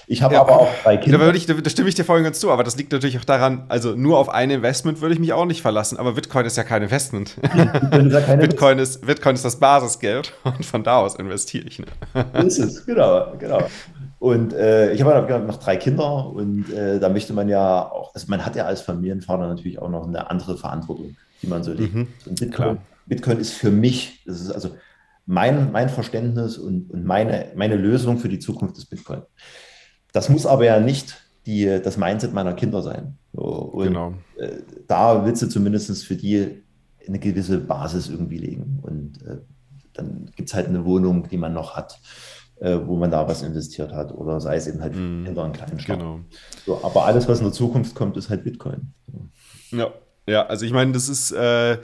[0.06, 1.20] Ich habe ja, aber auch bei Kindern.
[1.20, 3.94] Da, da, stimme ich dir vorhin ganz zu, aber das liegt natürlich auch daran, also
[3.94, 6.82] nur auf ein Investment würde ich mich auch nicht verlassen, aber Bitcoin ist ja kein
[6.82, 7.38] Investment.
[7.42, 11.78] Ist ja Bitcoin, ist, Bitcoin ist das Basisgeld und von da aus investiere ich.
[11.78, 11.86] Ne?
[12.44, 13.62] Ist es, genau, genau.
[14.18, 18.26] Und äh, ich habe noch drei Kinder und äh, da möchte man ja auch, also
[18.28, 21.94] man hat ja als Familienvater natürlich auch noch eine andere Verantwortung die man so legt.
[21.94, 24.76] Mhm, und Bitcoin, Bitcoin, ist für mich, das ist also
[25.26, 29.22] mein, mein Verständnis und, und meine, meine Lösung für die Zukunft des Bitcoin.
[30.12, 31.16] Das muss aber ja nicht
[31.46, 33.18] die, das Mindset meiner Kinder sein.
[33.32, 34.14] Und genau.
[34.36, 36.62] äh, da willst du zumindest für die
[37.06, 38.78] eine gewisse Basis irgendwie legen.
[38.82, 39.38] Und äh,
[39.92, 41.98] dann gibt es halt eine Wohnung, die man noch hat,
[42.60, 44.12] äh, wo man da was investiert hat.
[44.12, 46.00] Oder sei es eben halt mm, hinter einen kleinen Start.
[46.00, 46.20] Genau.
[46.64, 48.92] So, aber alles, was in der Zukunft kommt, ist halt Bitcoin.
[49.70, 49.92] Ja,
[50.26, 51.78] ja, also ich meine, das ist, äh,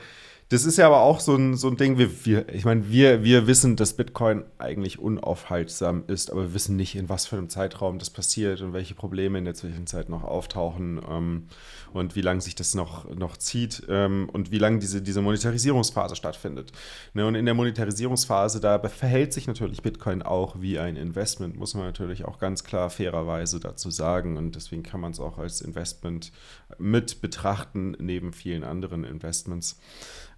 [0.50, 3.22] das ist ja aber auch so ein, so ein Ding, wir, wir, ich meine, wir,
[3.22, 7.50] wir wissen, dass Bitcoin eigentlich unaufhaltsam ist, aber wir wissen nicht, in was für einem
[7.50, 11.48] Zeitraum das passiert und welche Probleme in der Zwischenzeit noch auftauchen ähm,
[11.92, 16.16] und wie lange sich das noch, noch zieht ähm, und wie lange diese, diese Monetarisierungsphase
[16.16, 16.72] stattfindet.
[17.12, 21.74] Ne, und in der Monetarisierungsphase, da verhält sich natürlich Bitcoin auch wie ein Investment, muss
[21.74, 24.38] man natürlich auch ganz klar fairerweise dazu sagen.
[24.38, 26.32] Und deswegen kann man es auch als Investment
[26.78, 29.78] mit betrachten, neben vielen anderen Investments.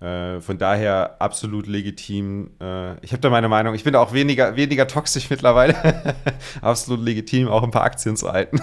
[0.00, 2.52] Äh, von daher absolut legitim.
[2.58, 3.74] Äh, ich habe da meine Meinung.
[3.74, 5.74] Ich bin auch weniger, weniger toxisch mittlerweile.
[6.62, 8.60] absolut legitim, auch ein paar Aktien zu halten.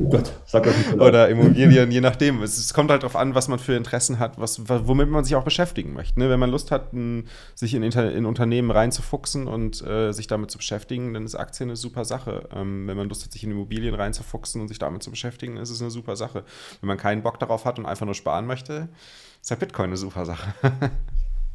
[0.00, 0.94] oh Gott, sag das nicht.
[0.94, 2.42] Oder Immobilien, je nachdem.
[2.42, 5.36] Es, es, kommt halt darauf an, was man für Interessen hat, was, womit man sich
[5.36, 6.18] auch beschäftigen möchte.
[6.18, 6.30] Ne?
[6.30, 10.58] Wenn man Lust hat, ein, sich in, in, Unternehmen reinzufuchsen und äh, sich damit zu
[10.58, 12.48] beschäftigen, dann ist Aktien eine super Sache.
[12.52, 15.70] Ähm, wenn man Lust hat, sich in Immobilien reinzufuchsen und sich damit zu beschäftigen, ist
[15.70, 16.42] es eine super Sache.
[16.80, 18.88] Wenn man keinen Bock darauf hat und einfach nur sparen möchte,
[19.46, 20.52] ist ja Bitcoin eine super Sache.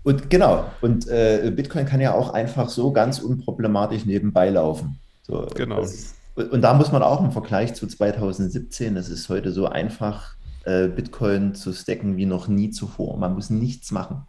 [0.03, 4.97] und genau, und äh, Bitcoin kann ja auch einfach so ganz unproblematisch nebenbei laufen.
[5.23, 5.81] So, genau.
[5.81, 10.35] Das, und da muss man auch im Vergleich zu 2017, es ist heute so einfach,
[10.63, 13.17] äh, Bitcoin zu stacken wie noch nie zuvor.
[13.17, 14.25] Man muss nichts machen.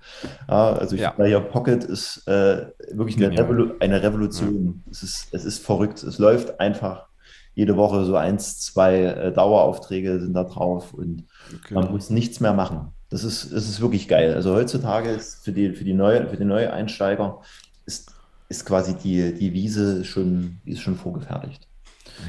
[0.49, 1.15] Ja, also ich ja.
[1.17, 4.83] hier Pocket ist äh, wirklich eine, Revolu eine Revolution.
[4.87, 4.91] Ja.
[4.91, 6.03] Es, ist, es ist verrückt.
[6.03, 7.07] Es läuft einfach
[7.55, 11.75] jede Woche so eins, zwei äh, Daueraufträge sind da drauf und okay.
[11.75, 12.93] man muss nichts mehr machen.
[13.13, 14.33] Das ist, das ist wirklich geil.
[14.33, 17.43] Also heutzutage ist für die, für die neue, für die neue Einsteiger
[17.85, 18.11] ist,
[18.49, 21.69] ist quasi die, die Wiese schon, die ist schon vorgefertigt.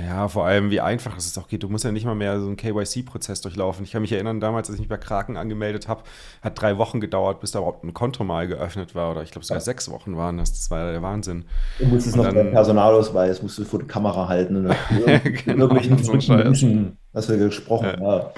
[0.06, 1.64] Ja, vor allem, wie einfach es auch geht.
[1.64, 3.86] Du musst ja nicht mal mehr so einen KYC-Prozess durchlaufen.
[3.86, 6.04] Ich kann mich erinnern, damals, als ich mich bei Kraken angemeldet habe,
[6.42, 9.12] hat drei Wochen gedauert, bis da überhaupt ein Konto mal geöffnet war.
[9.12, 9.64] Oder ich glaube, sogar ja.
[9.64, 10.52] sechs Wochen waren das.
[10.52, 11.46] Das war ja der Wahnsinn.
[11.80, 14.76] Du musstest noch dann, Personalausweis, musst du vor der Kamera halten und
[15.46, 18.02] genau, irgendwelchen so Menschen, was wir gesprochen haben.
[18.02, 18.34] Ja.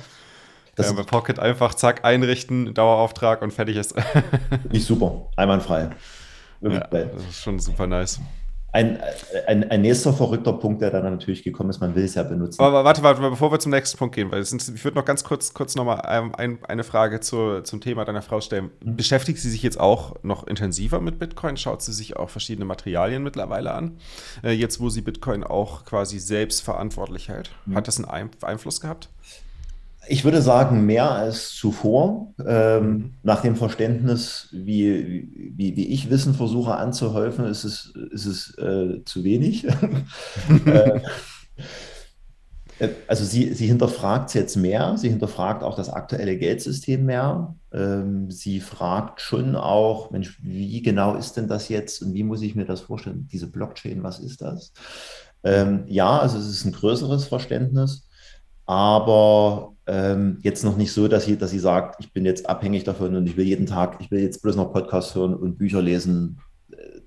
[0.76, 3.96] Das ja, bei Pocket einfach zack, einrichten, Dauerauftrag und fertig ist.
[4.72, 5.90] Nicht super, einwandfrei.
[6.62, 8.20] Ja, das ist schon super nice.
[8.76, 9.00] Ein,
[9.48, 12.62] ein, ein, nächster verrückter Punkt, der dann natürlich gekommen ist, man will es ja benutzen.
[12.62, 15.24] Aber warte, warte, bevor wir zum nächsten Punkt gehen, weil sind, ich würde noch ganz
[15.24, 18.72] kurz, kurz nochmal ein, eine Frage zu, zum Thema deiner Frau stellen.
[18.84, 18.98] Mhm.
[18.98, 21.56] Beschäftigt sie sich jetzt auch noch intensiver mit Bitcoin?
[21.56, 23.98] Schaut sie sich auch verschiedene Materialien mittlerweile an?
[24.44, 27.52] Äh, jetzt, wo sie Bitcoin auch quasi selbst verantwortlich hält.
[27.66, 27.78] Mhm.
[27.78, 29.08] Hat das einen Einfluss gehabt?
[30.08, 32.34] Ich würde sagen, mehr als zuvor.
[32.46, 38.58] Ähm, nach dem Verständnis, wie, wie, wie ich Wissen versuche anzuhäufen, ist es, ist es
[38.58, 39.66] äh, zu wenig.
[40.66, 41.02] äh,
[43.08, 47.56] also sie, sie hinterfragt es jetzt mehr, sie hinterfragt auch das aktuelle Geldsystem mehr.
[47.72, 52.42] Ähm, sie fragt schon auch, Mensch, wie genau ist denn das jetzt und wie muss
[52.42, 53.28] ich mir das vorstellen?
[53.32, 54.74] Diese Blockchain, was ist das?
[55.44, 58.06] Ähm, ja, also es ist ein größeres Verständnis
[58.66, 62.84] aber ähm, jetzt noch nicht so, dass sie, dass sie sagt, ich bin jetzt abhängig
[62.84, 65.82] davon und ich will jeden Tag, ich will jetzt bloß noch Podcasts hören und Bücher
[65.82, 66.40] lesen.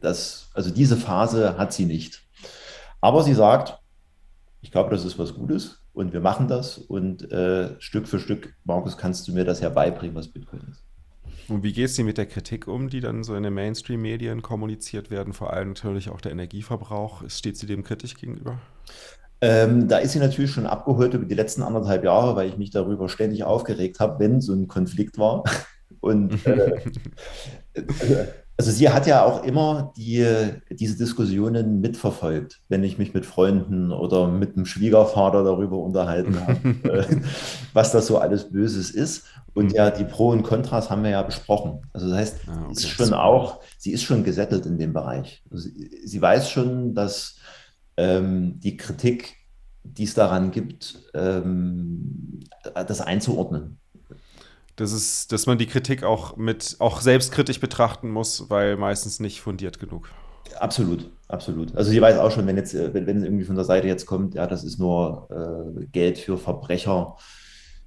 [0.01, 2.23] Das, also diese Phase hat sie nicht.
[3.01, 3.79] Aber sie sagt,
[4.61, 8.55] ich glaube, das ist was Gutes und wir machen das und äh, Stück für Stück,
[8.65, 10.85] Markus, kannst du mir das ja beibringen, was Bitcoin ist.
[11.49, 15.11] Und wie geht sie mit der Kritik um, die dann so in den Mainstream-Medien kommuniziert
[15.11, 17.29] werden, vor allem natürlich auch der Energieverbrauch?
[17.29, 18.61] Steht sie dem kritisch gegenüber?
[19.41, 22.71] Ähm, da ist sie natürlich schon abgeholt über die letzten anderthalb Jahre, weil ich mich
[22.71, 25.45] darüber ständig aufgeregt habe, wenn so ein Konflikt war.
[26.01, 26.81] Und äh,
[28.59, 30.27] also sie hat ja auch immer die,
[30.71, 36.69] diese Diskussionen mitverfolgt, wenn ich mich mit Freunden oder mit dem Schwiegervater darüber unterhalten habe,
[36.93, 37.17] äh,
[37.73, 39.25] was das so alles Böses ist.
[39.55, 41.81] Und ja, die Pro und Kontras haben wir ja besprochen.
[41.93, 42.73] Also das heißt, ah, okay.
[42.73, 45.43] ist schon auch, sie ist schon gesettelt in dem Bereich.
[45.51, 47.38] Also sie, sie weiß schon, dass
[47.99, 49.35] ähm, die Kritik,
[49.83, 52.41] die es daran gibt, ähm,
[52.75, 53.79] das einzuordnen.
[54.77, 59.41] Das ist, dass man die Kritik auch mit auch selbstkritisch betrachten muss, weil meistens nicht
[59.41, 60.09] fundiert genug.
[60.61, 61.75] Absolut, absolut.
[61.77, 64.35] Also sie weiß auch schon, wenn jetzt, wenn, wenn irgendwie von der Seite jetzt kommt,
[64.35, 67.17] ja, das ist nur äh, Geld für Verbrecher,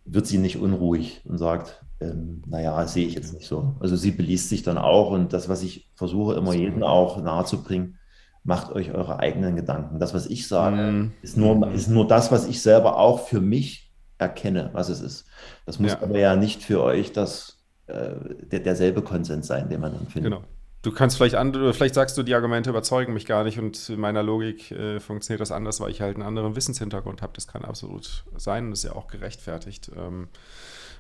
[0.04, 3.76] wird sie nicht unruhig und sagt, ähm, naja, sehe ich jetzt nicht so.
[3.80, 7.98] Also sie beliest sich dann auch und das, was ich versuche, immer jedem auch nahezubringen,
[8.44, 10.00] macht euch eure eigenen Gedanken.
[10.00, 11.14] Das, was ich sage, mm.
[11.22, 15.26] ist, nur, ist nur das, was ich selber auch für mich erkenne, was es ist.
[15.66, 16.02] Das muss ja.
[16.02, 18.12] aber ja nicht für euch das, äh,
[18.52, 20.32] der, derselbe Konsens sein, den man dann findet.
[20.32, 20.44] Genau.
[20.84, 24.00] Du kannst vielleicht andere, vielleicht sagst du, die Argumente überzeugen mich gar nicht und in
[24.00, 27.34] meiner Logik äh, funktioniert das anders, weil ich halt einen anderen Wissenshintergrund habe.
[27.36, 29.92] Das kann absolut sein und ist ja auch gerechtfertigt.
[29.96, 30.30] Ähm,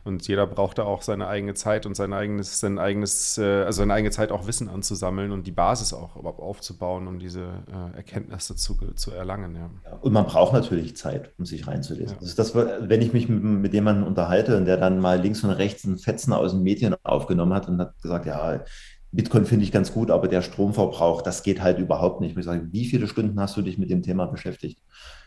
[0.03, 3.79] und jeder braucht da auch seine eigene Zeit und sein eigenes, sein eigenes, äh, also
[3.79, 8.55] seine eigene Zeit auch Wissen anzusammeln und die Basis auch aufzubauen, um diese äh, Erkenntnisse
[8.55, 9.55] zu, zu erlangen.
[9.55, 9.69] Ja.
[10.01, 12.17] Und man braucht natürlich Zeit, um sich reinzulesen.
[12.19, 12.21] Ja.
[12.21, 15.51] Das das, wenn ich mich mit, mit jemandem unterhalte und der dann mal links und
[15.51, 18.63] rechts einen Fetzen aus den Medien aufgenommen hat und hat gesagt, ja,
[19.11, 22.37] Bitcoin finde ich ganz gut, aber der Stromverbrauch, das geht halt überhaupt nicht.
[22.37, 24.79] Ich sage, wie viele Stunden hast du dich mit dem Thema beschäftigt?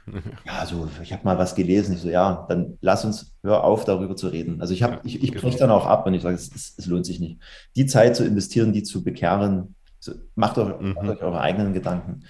[0.47, 1.95] Ja, so, ich habe mal was gelesen.
[1.95, 4.61] Ich so, ja, dann lass uns, hör auf, darüber zu reden.
[4.61, 6.87] Also ich habe, ich, ich breche dann auch ab und ich sage, es, es, es,
[6.87, 7.39] lohnt sich nicht.
[7.77, 10.93] Die Zeit zu investieren, die zu bekehren, so, macht, euch, mhm.
[10.93, 12.25] macht euch eure eigenen Gedanken.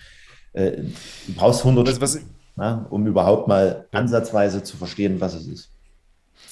[0.53, 0.83] Äh,
[1.27, 2.21] du brauchst 100 was, was,
[2.57, 5.71] na, um überhaupt mal ansatzweise zu verstehen, was es ist.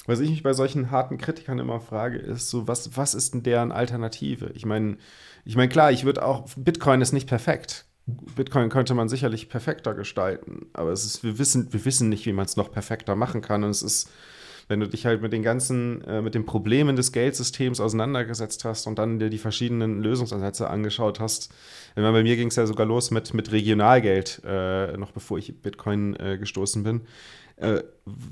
[0.05, 3.43] Was ich mich bei solchen harten Kritikern immer frage, ist so, was, was ist denn
[3.43, 4.51] deren Alternative?
[4.53, 4.97] Ich meine,
[5.45, 7.85] ich meine, klar, ich würde auch, Bitcoin ist nicht perfekt.
[8.05, 12.33] Bitcoin könnte man sicherlich perfekter gestalten, aber es ist, wir wissen, wir wissen nicht, wie
[12.33, 13.63] man es noch perfekter machen kann.
[13.63, 14.09] Und es ist,
[14.67, 18.87] wenn du dich halt mit den ganzen, äh, mit den Problemen des Geldsystems auseinandergesetzt hast
[18.87, 21.53] und dann dir die verschiedenen Lösungsansätze angeschaut hast.
[21.95, 26.15] Bei mir ging es ja sogar los mit, mit Regionalgeld, äh, noch bevor ich Bitcoin
[26.17, 27.01] äh, gestoßen bin.
[27.57, 27.83] Äh,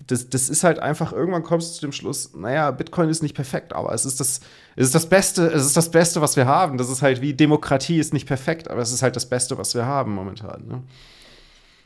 [0.07, 3.35] das, das ist halt einfach, irgendwann kommst du zu dem Schluss, naja, Bitcoin ist nicht
[3.35, 4.41] perfekt, aber es ist das,
[4.75, 6.77] es ist das Beste, es ist das Beste, was wir haben.
[6.77, 9.73] Das ist halt wie Demokratie ist nicht perfekt, aber es ist halt das Beste, was
[9.75, 10.67] wir haben momentan.
[10.67, 10.83] Ne?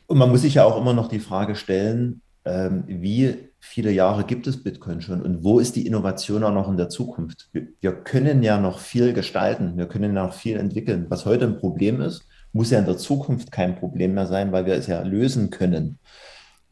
[0.07, 4.23] Und man muss sich ja auch immer noch die Frage stellen, ähm, wie viele Jahre
[4.23, 7.49] gibt es Bitcoin schon und wo ist die Innovation auch noch in der Zukunft?
[7.51, 11.07] Wir, wir können ja noch viel gestalten, wir können ja noch viel entwickeln.
[11.09, 12.23] Was heute ein Problem ist,
[12.53, 15.99] muss ja in der Zukunft kein Problem mehr sein, weil wir es ja lösen können.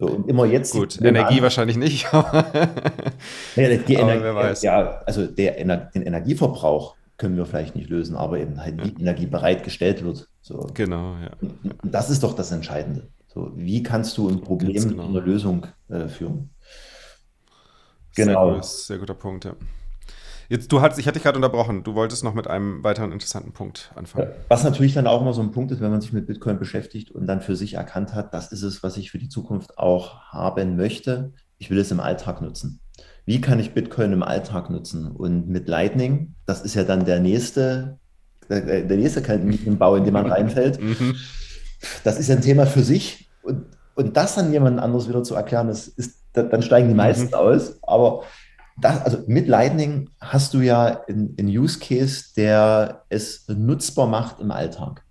[0.08, 0.74] So, und immer jetzt.
[0.74, 2.08] Gut, Energie an, wahrscheinlich nicht.
[3.56, 4.62] nee, die Ener wer weiß.
[4.64, 8.86] Ja, also der, den Energieverbrauch können wir vielleicht nicht lösen, aber eben halt ja.
[8.86, 10.28] die Energie bereitgestellt wird.
[10.42, 10.68] So.
[10.74, 11.32] Genau, ja.
[11.42, 13.08] Und das ist doch das Entscheidende.
[13.28, 15.04] So, wie kannst du ein Problem genau.
[15.04, 16.50] in eine Lösung äh, führen?
[18.16, 18.54] Genau.
[18.54, 19.56] Sehr, sehr guter Punkt, ja.
[20.50, 21.84] Jetzt, du hattest, ich hatte dich gerade unterbrochen.
[21.84, 24.30] Du wolltest noch mit einem weiteren interessanten Punkt anfangen.
[24.50, 27.12] Was natürlich dann auch immer so ein Punkt ist, wenn man sich mit Bitcoin beschäftigt
[27.12, 30.22] und dann für sich erkannt hat, das ist es, was ich für die Zukunft auch
[30.32, 31.34] haben möchte.
[31.58, 32.80] Ich will es im Alltag nutzen.
[33.26, 35.10] Wie kann ich Bitcoin im Alltag nutzen?
[35.10, 37.98] Und mit Lightning, das ist ja dann der nächste,
[38.50, 40.82] der, der nächste Kantenbau, in den man reinfällt.
[40.82, 41.16] Mhm.
[42.04, 43.30] Das ist ja ein Thema für sich.
[43.44, 43.66] Und,
[43.96, 47.34] und das dann jemand anderes wieder zu erklären, ist, ist dann steigen die meisten mhm.
[47.34, 47.78] aus.
[47.84, 48.24] Aber
[48.78, 54.52] das, also mit Lightning hast du ja einen Use Case, der es nutzbar macht im
[54.52, 55.04] Alltag.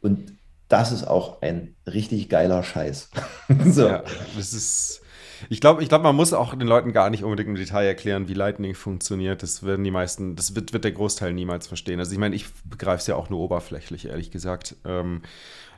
[0.00, 0.36] Und
[0.68, 3.10] das ist auch ein richtig geiler Scheiß.
[3.66, 3.88] so.
[3.88, 4.02] Ja,
[4.36, 5.02] das ist.
[5.50, 8.26] Ich glaube, ich glaub, man muss auch den Leuten gar nicht unbedingt im Detail erklären,
[8.26, 9.42] wie Lightning funktioniert.
[9.42, 11.98] Das werden die meisten, das wird, wird der Großteil niemals verstehen.
[11.98, 14.76] Also ich meine, ich begreife es ja auch nur oberflächlich, ehrlich gesagt.
[14.86, 15.20] Ähm,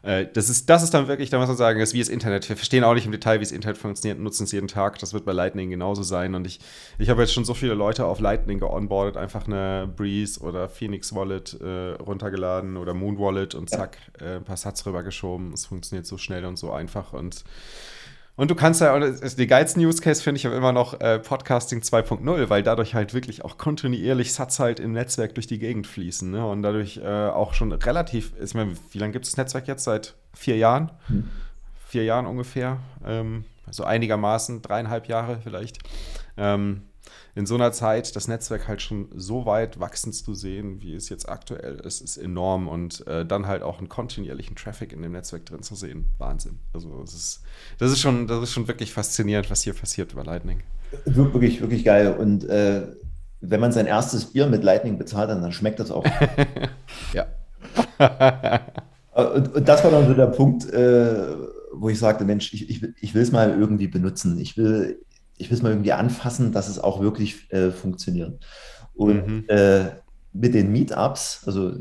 [0.03, 2.09] äh, das, ist, das ist dann wirklich, da muss man sagen, das ist wie das
[2.09, 2.49] Internet.
[2.49, 4.99] Wir verstehen auch nicht im Detail, wie das Internet funktioniert, nutzen es jeden Tag.
[4.99, 6.35] Das wird bei Lightning genauso sein.
[6.35, 6.61] Und ich,
[6.99, 11.15] ich habe jetzt schon so viele Leute auf Lightning geonboardet, einfach eine Breeze oder Phoenix
[11.15, 15.53] Wallet äh, runtergeladen oder Moon Wallet und zack, äh, ein paar Satz rübergeschoben.
[15.53, 17.13] Es funktioniert so schnell und so einfach.
[17.13, 17.45] Und
[18.39, 21.81] und du kannst ja, die geilsten Use Case finde ich aber immer noch äh, Podcasting
[21.81, 26.31] 2.0, weil dadurch halt wirklich auch kontinuierlich Satz halt im Netzwerk durch die Gegend fließen.
[26.31, 26.47] Ne?
[26.47, 29.83] Und dadurch äh, auch schon relativ, ich meine, wie lange gibt es das Netzwerk jetzt?
[29.83, 30.93] Seit vier Jahren?
[31.09, 31.29] Hm.
[31.89, 32.79] Vier Jahren ungefähr.
[33.05, 35.79] Ähm, also einigermaßen, dreieinhalb Jahre vielleicht.
[36.37, 36.83] Ähm,
[37.39, 41.09] in so einer Zeit das Netzwerk halt schon so weit wachsen zu sehen, wie es
[41.09, 42.67] jetzt aktuell ist, ist enorm.
[42.67, 46.59] Und äh, dann halt auch einen kontinuierlichen Traffic in dem Netzwerk drin zu sehen, Wahnsinn.
[46.75, 47.43] Also es ist,
[47.79, 50.65] das ist schon, das ist schon wirklich faszinierend, was hier passiert über Lightning.
[51.05, 52.17] Wirklich, wirklich geil.
[52.19, 52.89] Und äh,
[53.41, 56.05] wenn man sein erstes Bier mit Lightning bezahlt, dann, dann schmeckt das auch.
[57.15, 57.27] ja.
[59.15, 61.37] und, und, das war dann so der Punkt, äh,
[61.73, 64.41] wo ich sagte, Mensch, ich, ich, ich will es mal irgendwie benutzen.
[64.41, 64.99] Ich will,
[65.39, 68.45] ich will es mal irgendwie anfassen, dass es auch wirklich äh, funktioniert.
[68.95, 69.45] Und mhm.
[69.49, 69.87] äh,
[70.33, 71.73] mit den Meetups, also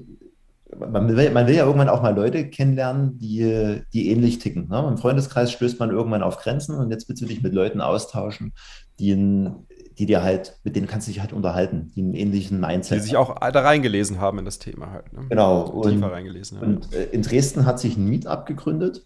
[0.75, 4.67] man will, man will, ja irgendwann auch mal Leute kennenlernen, die, die ähnlich ticken.
[4.67, 4.85] Ne?
[4.87, 8.53] Im Freundeskreis stößt man irgendwann auf Grenzen und jetzt willst du dich mit Leuten austauschen,
[8.99, 9.49] die,
[9.97, 13.03] die dir halt, mit denen kannst du dich halt unterhalten, die einen ähnlichen Mindset Die
[13.03, 15.13] sich auch da reingelesen haben in das Thema halt.
[15.13, 15.25] Ne?
[15.29, 15.61] Genau.
[15.61, 16.75] Und, tiefer reingelesen haben.
[16.77, 19.03] Und äh, in Dresden hat sich ein Meetup gegründet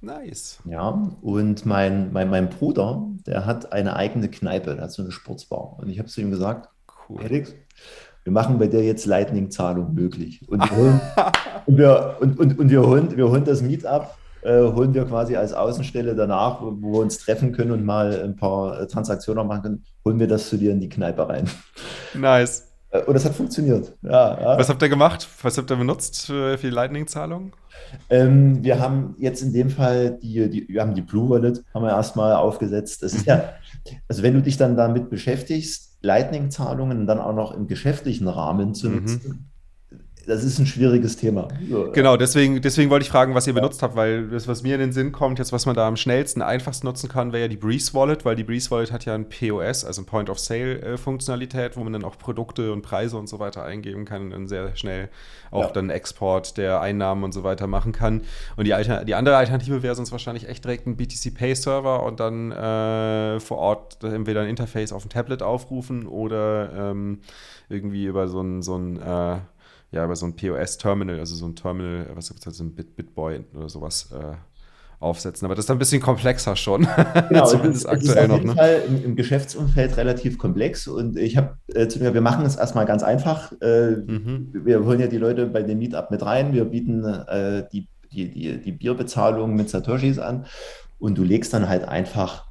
[0.00, 0.58] Nice.
[0.64, 0.88] Ja,
[1.22, 5.76] und mein, mein, mein Bruder, der hat eine eigene Kneipe, der hat so eine Sportsbar.
[5.78, 6.68] Und ich habe zu ihm gesagt,
[7.08, 7.20] cool.
[7.22, 7.54] Felix,
[8.22, 10.48] wir machen bei dir jetzt Lightning-Zahlung möglich.
[10.48, 11.00] Und wir holen,
[11.66, 15.34] und wir, und, und, und wir holen, wir holen das Meetup, äh, holen wir quasi
[15.34, 19.62] als Außenstelle danach, wo, wo, wir uns treffen können und mal ein paar Transaktionen machen
[19.62, 21.48] können, holen wir das zu dir in die Kneipe rein.
[22.14, 22.67] Nice.
[22.90, 23.94] Äh, und das hat funktioniert.
[24.02, 24.58] Ja, ja.
[24.58, 25.28] Was habt ihr gemacht?
[25.42, 27.52] Was habt ihr benutzt für, die Lightning-Zahlung?
[28.10, 31.84] Ähm, wir haben jetzt in dem Fall die, die, wir haben die Blue Wallet, haben
[31.84, 33.02] wir erstmal aufgesetzt.
[33.02, 33.52] Das ist ja,
[34.08, 38.90] also wenn du dich dann damit beschäftigst, Lightning-Zahlungen dann auch noch im geschäftlichen Rahmen zu
[38.90, 39.47] mhm.
[40.28, 41.48] Das ist ein schwieriges Thema.
[41.94, 43.60] Genau, deswegen, deswegen wollte ich fragen, was ihr ja.
[43.60, 45.96] benutzt habt, weil das, was mir in den Sinn kommt, jetzt was man da am
[45.96, 49.14] schnellsten, einfachsten nutzen kann, wäre ja die Breeze Wallet, weil die Breeze Wallet hat ja
[49.14, 53.16] ein POS, also ein Point of Sale äh, wo man dann auch Produkte und Preise
[53.16, 55.08] und so weiter eingeben kann und dann sehr schnell
[55.50, 55.70] auch ja.
[55.70, 58.22] dann Export der Einnahmen und so weiter machen kann.
[58.56, 62.02] Und die, Alter, die andere Alternative wäre sonst wahrscheinlich echt direkt ein BTC Pay Server
[62.04, 67.20] und dann äh, vor Ort entweder ein Interface auf dem Tablet aufrufen oder ähm,
[67.70, 69.38] irgendwie über so ein, so ein äh,
[69.90, 72.94] ja, über so ein POS-Terminal, also so ein Terminal, was gibt es so ein Bit
[72.96, 74.34] Bitboy oder sowas äh,
[75.00, 75.46] aufsetzen.
[75.46, 76.86] Aber das ist ein bisschen komplexer schon.
[77.28, 78.54] Genau, Zumindest es, aktuell ist auf jeden noch.
[78.54, 78.60] Ne?
[78.60, 82.56] Fall im, im, Geschäftsumfeld relativ komplex und ich habe äh, zu mir, wir machen es
[82.56, 83.52] erstmal ganz einfach.
[83.60, 84.50] Äh, mhm.
[84.52, 88.30] Wir holen ja die Leute bei dem Meetup mit rein, wir bieten äh, die, die,
[88.30, 90.46] die, die Bierbezahlung mit Satoshis an
[90.98, 92.46] und du legst dann halt einfach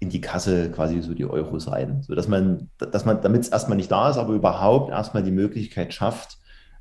[0.00, 3.76] in die Kasse quasi so die Euros rein, sodass man, dass man, damit es erstmal
[3.76, 6.38] nicht da ist, aber überhaupt erstmal die Möglichkeit schafft,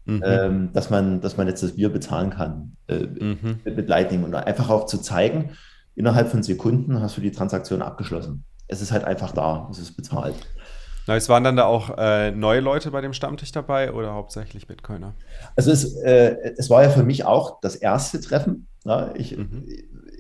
[0.08, 0.24] Mhm.
[0.26, 3.60] Ähm, dass, man, dass man jetzt das Bier bezahlen kann äh, mhm.
[3.66, 5.52] mit, mit Lightning und einfach auch zu zeigen,
[5.96, 8.46] innerhalb von Sekunden hast du die Transaktion abgeschlossen.
[8.70, 10.36] Es ist halt einfach da, es ist bezahlt.
[11.08, 15.14] es waren dann da auch äh, neue Leute bei dem Stammtisch dabei oder hauptsächlich Bitcoiner?
[15.58, 18.68] Also es, äh, es war ja für mich auch das erste Treffen.
[18.86, 19.66] Ja, ich, mhm.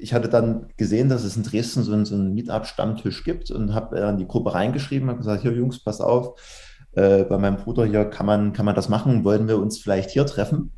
[0.01, 3.73] ich hatte dann gesehen, dass es in Dresden so einen, so einen Meetup-Stammtisch gibt und
[3.73, 6.37] habe dann die Gruppe reingeschrieben und gesagt, hier Jungs, pass auf,
[6.97, 10.09] äh, bei meinem Bruder hier kann man, kann man das machen, wollen wir uns vielleicht
[10.09, 10.71] hier treffen?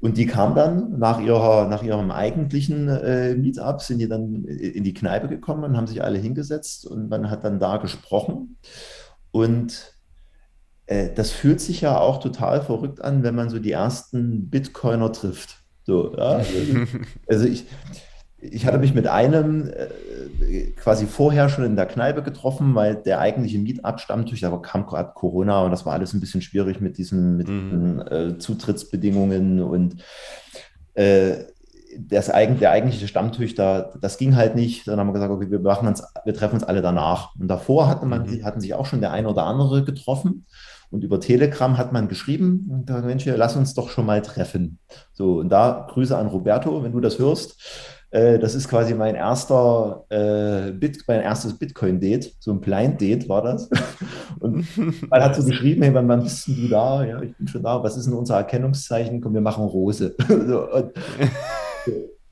[0.00, 4.84] Und die kam dann nach, ihrer, nach ihrem eigentlichen äh, Meetup, sind die dann in
[4.84, 8.56] die Kneipe gekommen und haben sich alle hingesetzt und man hat dann da gesprochen.
[9.30, 9.94] Und
[10.86, 15.12] äh, das fühlt sich ja auch total verrückt an, wenn man so die ersten Bitcoiner
[15.12, 15.62] trifft.
[15.84, 16.42] So, ja?
[17.28, 17.66] Also ich,
[18.40, 23.20] ich hatte mich mit einem äh, quasi vorher schon in der Kneipe getroffen, weil der
[23.20, 27.36] eigentliche Meetup-Stammtisch, da kam gerade Corona und das war alles ein bisschen schwierig mit diesen,
[27.36, 27.70] mit mhm.
[27.70, 29.96] diesen äh, Zutrittsbedingungen und
[30.94, 31.44] äh,
[31.98, 34.86] das der eigentliche Stammtisch, da, das ging halt nicht.
[34.86, 37.34] Dann haben wir gesagt, okay, wir, machen uns, wir treffen uns alle danach.
[37.36, 38.44] Und davor hatte man, mhm.
[38.44, 40.46] hatten sich auch schon der eine oder andere getroffen.
[40.90, 44.78] Und über Telegram hat man geschrieben, und da, Mensch, lass uns doch schon mal treffen.
[45.12, 47.99] So, und da Grüße an Roberto, wenn du das hörst.
[48.10, 53.42] Äh, das ist quasi mein erster äh, Bit, mein erstes Bitcoin-Date, so ein Blind-Date war
[53.42, 53.70] das.
[54.40, 54.66] Und
[55.08, 57.04] man hat so geschrieben, hey, wann, wann bist du da?
[57.04, 57.82] Ja, ich bin schon da.
[57.82, 59.20] Was ist denn unser Erkennungszeichen?
[59.20, 60.14] Komm, wir machen Rose.
[60.28, 60.92] so, und,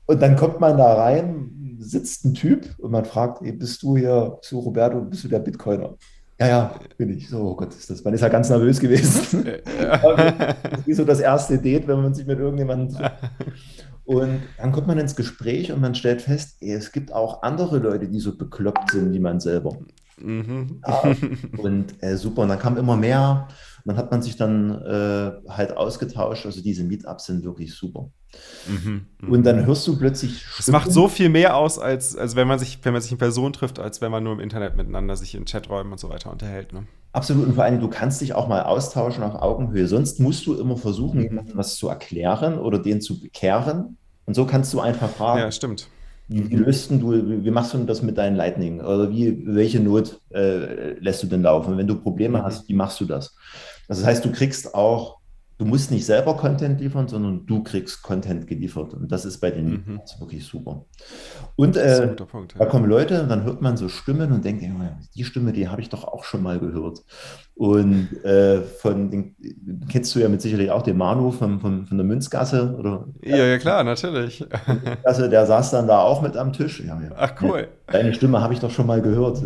[0.05, 3.95] und, dann kommt man da rein, sitzt ein Typ und man fragt, hey, bist du
[3.95, 5.95] hier, bist du Roberto, bist du der Bitcoiner?
[6.41, 7.29] Ja, ja, bin ich.
[7.29, 8.03] So, oh Gott, ist das.
[8.03, 9.43] Man ist ja ganz nervös gewesen.
[9.65, 13.88] das ist wie so das erste Date, wenn man sich mit irgendjemandem trifft.
[14.09, 18.07] Und dann kommt man ins Gespräch und man stellt fest, es gibt auch andere Leute,
[18.07, 19.77] die so bekloppt sind wie man selber.
[20.17, 20.81] Mhm.
[20.83, 21.15] Ja,
[21.57, 23.47] und äh, super, und dann kam immer mehr.
[23.89, 26.45] Dann hat man sich dann äh, halt ausgetauscht.
[26.45, 28.11] Also diese Meetups sind wirklich super.
[28.67, 29.31] Mhm, mh.
[29.31, 30.45] Und dann hörst du plötzlich.
[30.59, 33.17] Es macht so viel mehr aus, als, als wenn man sich, wenn man sich in
[33.17, 36.31] Person trifft, als wenn man nur im Internet miteinander sich in Chaträumen und so weiter
[36.31, 36.71] unterhält.
[36.71, 36.83] Ne?
[37.13, 37.47] Absolut.
[37.47, 39.87] Und vor allem, du kannst dich auch mal austauschen auf Augenhöhe.
[39.87, 41.23] Sonst musst du immer versuchen, mhm.
[41.23, 43.97] jemandem was zu erklären oder den zu bekehren.
[44.25, 45.39] Und so kannst du einfach fragen.
[45.39, 45.89] Ja, stimmt.
[46.27, 48.81] Wie, wie löst du, wie machst du das mit deinen Lightning?
[48.81, 51.75] Oder wie, welche Not äh, lässt du denn laufen?
[51.75, 52.43] Wenn du Probleme mhm.
[52.43, 53.35] hast, wie machst du das?
[53.89, 55.19] Das heißt, du kriegst auch
[55.59, 58.93] du musst nicht selber Content liefern, sondern du kriegst Content geliefert.
[58.93, 60.01] Und das ist bei den mhm.
[60.17, 60.85] wirklich super.
[61.55, 62.59] Und äh, Punkt, ja.
[62.59, 64.63] da kommen Leute, und dann hört man so Stimmen und denkt,
[65.15, 67.03] die Stimme, die habe ich doch auch schon mal gehört.
[67.59, 69.35] Und äh, von den,
[69.89, 73.05] kennst du ja mit Sicherheit auch den Manu von, von, von der Münzgasse, oder?
[73.21, 74.45] Ja, ja, klar, natürlich.
[75.03, 76.79] Also der saß dann da auch mit am Tisch.
[76.79, 77.09] Ja, ja.
[77.17, 77.67] Ach, cool.
[77.87, 79.43] Deine Stimme habe ich doch schon mal gehört.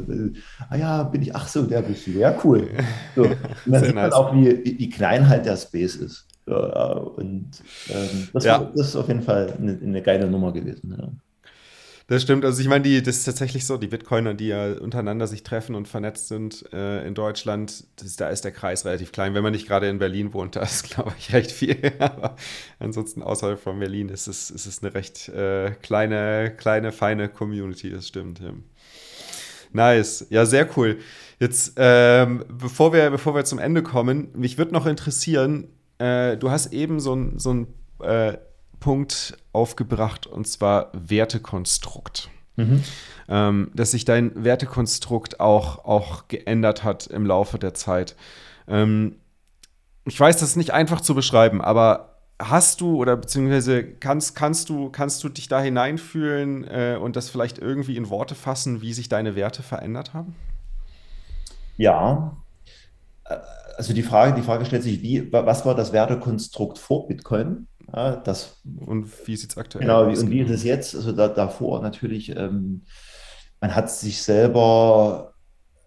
[0.70, 2.12] Ah ja, bin ich, ach so, der bist du.
[2.12, 2.68] Ja, cool.
[3.16, 3.24] So.
[3.24, 3.36] Und
[3.66, 4.12] dann sieht nice.
[4.12, 6.28] man auch, wie, wie klein halt der Space ist.
[6.46, 7.50] Ja, und
[7.90, 8.60] ähm, das, ja.
[8.76, 10.96] das, ist auf jeden Fall eine, eine geile Nummer gewesen.
[10.96, 11.10] Ja.
[12.08, 12.44] Das stimmt.
[12.44, 15.74] Also ich meine, die, das ist tatsächlich so, die Bitcoiner, die ja untereinander sich treffen
[15.74, 19.34] und vernetzt sind äh, in Deutschland, das, da ist der Kreis relativ klein.
[19.34, 21.78] Wenn man nicht gerade in Berlin wohnt, da ist, glaube ich, recht viel.
[22.00, 22.36] Aber
[22.80, 27.90] ansonsten außerhalb von Berlin ist es, ist es eine recht äh, kleine, kleine, feine Community,
[27.90, 28.40] das stimmt.
[28.40, 28.52] Ja.
[29.72, 30.28] Nice.
[30.30, 31.00] Ja, sehr cool.
[31.40, 36.52] Jetzt, ähm, bevor, wir, bevor wir zum Ende kommen, mich würde noch interessieren, äh, du
[36.52, 37.68] hast eben so ein, so ein
[38.02, 38.38] äh,
[38.84, 42.30] Punkt aufgebracht, und zwar Wertekonstrukt.
[42.58, 42.84] Mhm.
[43.30, 48.18] Ähm, dass sich dein Wertekonstrukt auch, auch geändert hat im Laufe der Zeit.
[48.68, 49.16] Ähm,
[50.04, 54.68] ich weiß, das ist nicht einfach zu beschreiben, aber hast du oder beziehungsweise kannst, kannst,
[54.68, 58.92] du, kannst du dich da hineinfühlen äh, und das vielleicht irgendwie in Worte fassen, wie
[58.92, 60.36] sich deine Werte verändert haben?
[61.78, 62.36] Ja,
[63.78, 67.68] also die Frage, die Frage stellt sich, wie, was war das Wertekonstrukt vor Bitcoin?
[67.96, 70.20] Ja, das, und wie sieht es aktuell genau, aus?
[70.20, 70.96] Genau, und wie ist es jetzt?
[70.96, 72.84] Also da, davor natürlich, ähm,
[73.62, 75.34] man hat sich selber,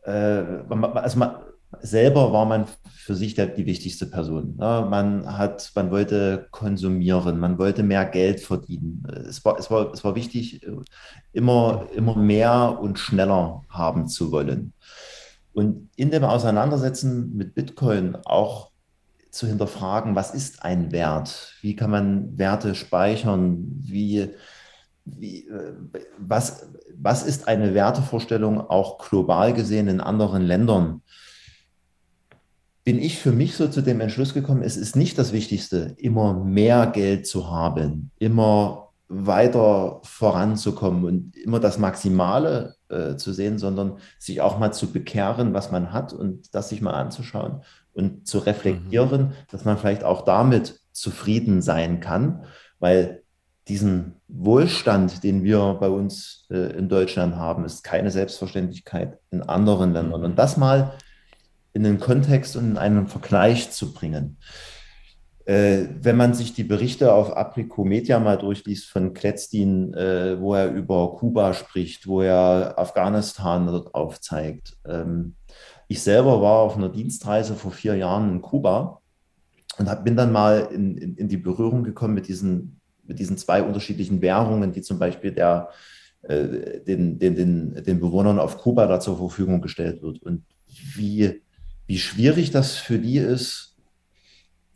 [0.04, 1.36] äh, also man,
[1.80, 4.56] selber war man für sich der, die wichtigste Person.
[4.56, 4.86] Ne?
[4.88, 9.04] Man hat, man wollte konsumieren, man wollte mehr Geld verdienen.
[9.28, 10.64] Es war, es war, es war wichtig,
[11.32, 14.72] immer, immer mehr und schneller haben zu wollen.
[15.52, 18.70] Und in dem Auseinandersetzen mit Bitcoin auch
[19.36, 21.54] zu hinterfragen, was ist ein Wert?
[21.60, 23.66] Wie kann man Werte speichern?
[23.82, 24.30] Wie,
[25.04, 25.74] wie, äh,
[26.18, 31.02] was, was ist eine Wertevorstellung auch global gesehen in anderen Ländern?
[32.84, 36.34] Bin ich für mich so zu dem Entschluss gekommen, es ist nicht das Wichtigste, immer
[36.34, 43.98] mehr Geld zu haben, immer weiter voranzukommen und immer das Maximale äh, zu sehen, sondern
[44.18, 47.62] sich auch mal zu bekehren, was man hat und das sich mal anzuschauen
[47.96, 49.32] und zu reflektieren, mhm.
[49.50, 52.44] dass man vielleicht auch damit zufrieden sein kann,
[52.78, 53.22] weil
[53.68, 59.92] diesen Wohlstand, den wir bei uns äh, in Deutschland haben, ist keine Selbstverständlichkeit in anderen
[59.92, 60.24] Ländern.
[60.24, 60.92] Und das mal
[61.72, 64.38] in den Kontext und in einen Vergleich zu bringen.
[65.46, 70.54] Äh, wenn man sich die Berichte auf Aprico Media mal durchliest von Kletzdin, äh, wo
[70.54, 74.76] er über Kuba spricht, wo er Afghanistan dort aufzeigt.
[74.84, 75.34] Ähm,
[75.88, 79.00] ich selber war auf einer Dienstreise vor vier Jahren in Kuba
[79.78, 83.36] und hab, bin dann mal in, in, in, die Berührung gekommen mit diesen, mit diesen
[83.36, 85.68] zwei unterschiedlichen Währungen, die zum Beispiel der,
[86.22, 90.22] äh, den, den, den, den Bewohnern auf Kuba da zur Verfügung gestellt wird.
[90.22, 90.44] Und
[90.94, 91.42] wie
[91.86, 93.76] wie schwierig das für die ist,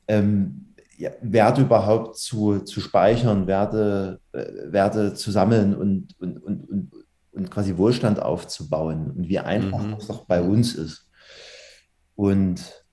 [0.09, 6.69] ähm, ja, Werte überhaupt zu, zu speichern, Werte, äh, Werte zu sammeln und, und, und,
[6.69, 6.93] und,
[7.33, 9.93] und quasi Wohlstand aufzubauen und wie einfach mhm.
[9.93, 11.09] das doch bei uns ist.
[12.17, 12.85] Und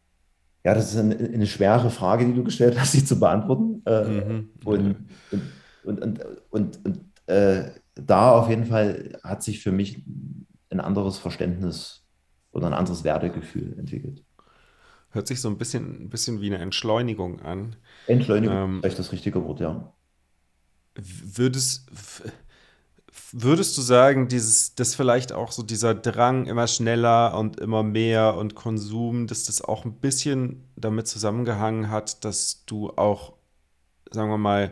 [0.64, 3.82] ja, das ist eine, eine, schwere Frage, die du gestellt hast, sie zu beantworten.
[3.86, 4.50] Äh, mhm.
[4.66, 4.96] Und,
[5.84, 6.20] und, und,
[6.50, 10.04] und, und äh, da auf jeden Fall hat sich für mich
[10.70, 12.06] ein anderes Verständnis
[12.52, 14.24] oder ein anderes Wertegefühl entwickelt.
[15.12, 17.76] Hört sich so ein bisschen, ein bisschen wie eine Entschleunigung an.
[18.08, 19.94] Entschleunigung ähm, ist vielleicht das richtige Wort, ja.
[20.96, 21.90] Würdest,
[23.32, 28.36] würdest du sagen, dieses, dass vielleicht auch so dieser Drang immer schneller und immer mehr
[28.36, 33.34] und Konsum, dass das auch ein bisschen damit zusammengehangen hat, dass du auch,
[34.12, 34.72] sagen wir mal,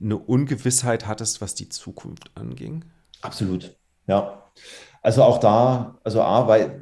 [0.00, 2.84] eine Ungewissheit hattest, was die Zukunft anging?
[3.20, 3.76] Absolut,
[4.06, 4.44] ja.
[5.02, 6.80] Also auch da, also A, weil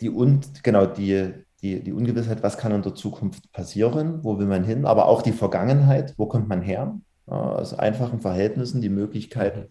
[0.00, 4.46] die und genau die, die, die Ungewissheit, was kann in der Zukunft passieren, wo will
[4.46, 6.98] man hin, aber auch die Vergangenheit, wo kommt man her?
[7.26, 9.68] Aus einfachen Verhältnissen, die Möglichkeit,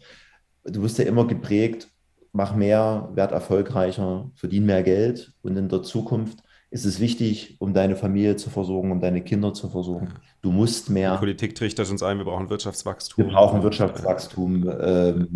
[0.63, 1.89] du wirst ja immer geprägt,
[2.31, 6.39] mach mehr, werd erfolgreicher, verdien mehr Geld und in der Zukunft
[6.73, 10.09] ist es wichtig, um deine Familie zu versorgen, um deine Kinder zu versorgen.
[10.41, 11.13] Du musst mehr.
[11.13, 13.23] Die Politik trichtert uns ein, wir brauchen Wirtschaftswachstum.
[13.23, 14.67] Wir brauchen Wirtschaftswachstum.
[14.81, 15.29] Ähm,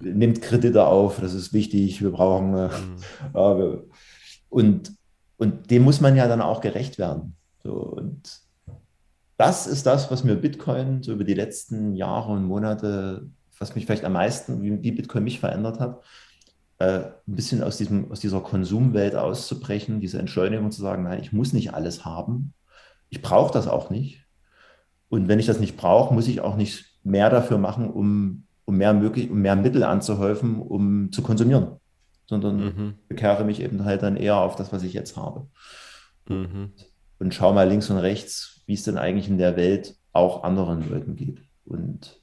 [0.00, 2.00] nimmt Kredite auf, das ist wichtig.
[2.00, 2.54] Wir brauchen.
[2.54, 3.62] Äh, mhm.
[3.62, 3.78] äh,
[4.50, 4.92] und,
[5.36, 7.34] und dem muss man ja dann auch gerecht werden.
[7.64, 8.41] So, und
[9.36, 13.28] das ist das, was mir Bitcoin so über die letzten Jahre und Monate,
[13.58, 16.02] was mich vielleicht am meisten, wie, wie Bitcoin mich verändert hat
[16.82, 21.32] äh, ein bisschen aus, diesem, aus dieser Konsumwelt auszubrechen, diese Entschleunigung zu sagen, nein, ich
[21.32, 22.54] muss nicht alles haben.
[23.08, 24.24] Ich brauche das auch nicht.
[25.08, 28.76] Und wenn ich das nicht brauche, muss ich auch nicht mehr dafür machen, um, um,
[28.76, 31.76] mehr, möglich, um mehr Mittel anzuhäufen, um zu konsumieren,
[32.26, 32.94] sondern mhm.
[33.08, 35.46] bekehre mich eben halt dann eher auf das, was ich jetzt habe.
[36.28, 36.72] Mhm.
[37.22, 40.88] Und, schaue mal links und rechts, wie es denn eigentlich in der Welt auch anderen
[40.90, 41.42] Leuten geht.
[41.64, 42.20] Und,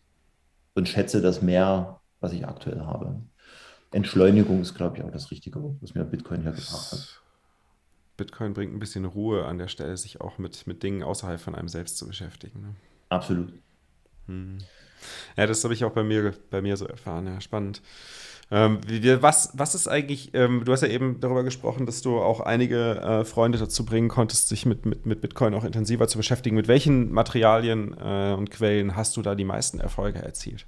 [0.73, 3.21] und schätze das mehr, was ich aktuell habe.
[3.91, 7.21] Entschleunigung ist, glaube ich, auch das richtige Wort, was mir Bitcoin ja gebracht hat.
[8.17, 11.55] Bitcoin bringt ein bisschen Ruhe an der Stelle, sich auch mit, mit Dingen außerhalb von
[11.55, 12.61] einem selbst zu beschäftigen.
[12.61, 12.75] Ne?
[13.07, 13.53] Absolut.
[14.27, 14.57] Hm.
[15.37, 17.27] Ja, das habe ich auch bei mir, bei mir so erfahren.
[17.27, 17.81] Ja, spannend.
[18.51, 18.79] Ähm,
[19.21, 22.95] was, was ist eigentlich, ähm, du hast ja eben darüber gesprochen, dass du auch einige
[22.95, 26.55] äh, Freunde dazu bringen konntest, sich mit, mit, mit Bitcoin auch intensiver zu beschäftigen.
[26.55, 30.65] Mit welchen Materialien äh, und Quellen hast du da die meisten Erfolge erzielt?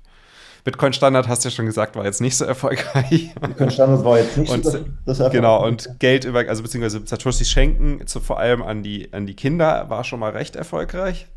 [0.63, 3.33] Bitcoin Standard, hast du ja schon gesagt, war jetzt nicht so erfolgreich.
[3.41, 5.31] Bitcoin Standard war jetzt nicht und, so das Erfolg.
[5.33, 9.35] Genau, und Geld über, also beziehungsweise Satoshi schenken, zu, vor allem an die, an die
[9.35, 11.27] Kinder, war schon mal recht erfolgreich.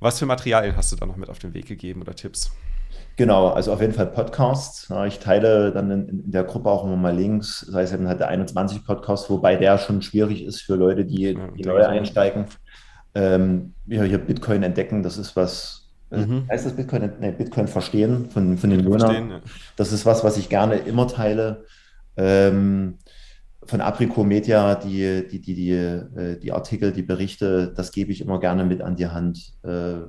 [0.00, 2.50] Was für Materialien hast du da noch mit auf den Weg gegeben oder Tipps?
[3.16, 4.90] Genau, also auf jeden Fall Podcasts.
[5.06, 8.28] Ich teile dann in, der Gruppe auch immer mal Links, sei es eben halt der
[8.28, 12.46] 21 Podcast, wobei der schon schwierig ist für Leute, die, die neu einsteigen.
[13.14, 15.80] Ähm, ja, hier Bitcoin entdecken, das ist was,
[16.10, 16.46] äh, mhm.
[16.50, 17.12] Heißt das Bitcoin?
[17.20, 19.12] Nee, Bitcoin verstehen von, von den Luna.
[19.12, 19.40] Ja.
[19.76, 21.64] Das ist was, was ich gerne immer teile.
[22.16, 22.98] Ähm,
[23.70, 28.20] von Aprico Media, die, die, die, die, äh, die Artikel, die Berichte, das gebe ich
[28.20, 29.54] immer gerne mit an die Hand.
[29.62, 30.00] Äh,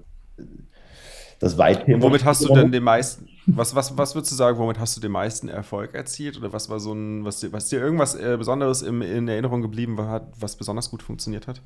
[1.40, 2.02] das Whitepaper.
[2.02, 5.02] Womit hast du denn den meisten, was, was, was würdest du sagen, womit hast du
[5.02, 6.38] den meisten Erfolg erzielt?
[6.38, 9.98] Oder was war so ein, was dir, was dir irgendwas Besonderes im, in Erinnerung geblieben
[9.98, 11.62] war, was besonders gut funktioniert hat?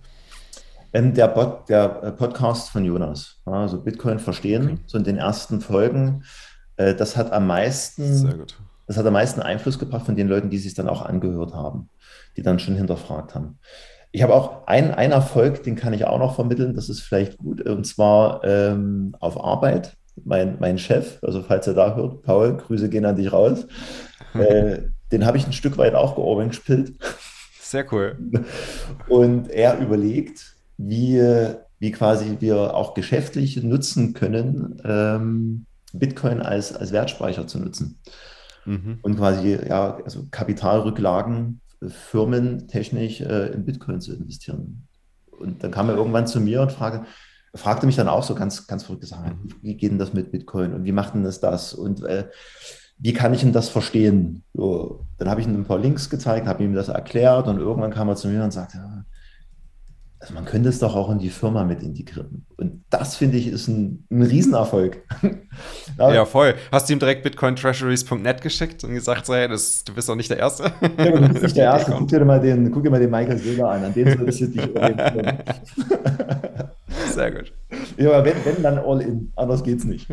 [0.93, 4.77] Ähm, der, Pod, der äh, Podcast von Jonas, also Bitcoin verstehen, okay.
[4.85, 6.23] so in den ersten Folgen,
[6.77, 8.45] äh, das hat am meisten,
[8.87, 11.89] das hat am meisten Einfluss gebracht von den Leuten, die sich dann auch angehört haben,
[12.37, 13.59] die dann schon hinterfragt haben.
[14.11, 17.37] Ich habe auch einen, einen Erfolg, den kann ich auch noch vermitteln, das ist vielleicht
[17.37, 19.97] gut, und zwar ähm, auf Arbeit.
[20.23, 23.67] Mein, mein Chef, also falls er da hört, Paul, Grüße gehen an dich raus.
[24.33, 26.93] äh, den habe ich ein Stück weit auch georange-pillt.
[27.59, 28.17] Sehr cool.
[29.09, 31.21] Und er überlegt, wie,
[31.79, 37.99] wie quasi wir auch geschäftlich nutzen können, ähm, Bitcoin als, als Wertspeicher zu nutzen.
[38.65, 38.99] Mhm.
[39.01, 44.87] Und quasi ja, also Kapitalrücklagen Firmen technisch äh, in Bitcoin zu investieren.
[45.31, 47.05] Und dann kam er irgendwann zu mir und fragte,
[47.53, 49.49] fragte mich dann auch so ganz, ganz verrückt gesagt, mhm.
[49.61, 51.73] wie geht denn das mit Bitcoin und wie macht denn das das?
[51.73, 52.29] Und äh,
[52.97, 54.43] wie kann ich denn das verstehen?
[54.53, 57.91] So, dann habe ich ihm ein paar Links gezeigt, habe ihm das erklärt und irgendwann
[57.91, 59.05] kam er zu mir und sagte, ja,
[60.19, 62.45] also man könnte es doch auch in die Firma mit integrieren.
[62.57, 65.03] Und das finde ich ist ein, ein Riesenerfolg.
[65.97, 66.55] ja, voll.
[66.71, 70.29] Hast du ihm direkt bitcointreasuries.net geschickt und gesagt, so, hey, das, du bist doch nicht
[70.29, 70.71] der Erste.
[70.97, 71.91] Ja, du bist nicht der Erste.
[71.91, 73.83] Guck dir mal den, guck dir mal den Michael Silber an.
[73.83, 75.37] An den solltest du dich orientieren.
[77.13, 77.51] Sehr gut.
[77.97, 79.31] ja, wenn, wenn, dann all in.
[79.35, 80.07] Anders geht's nicht.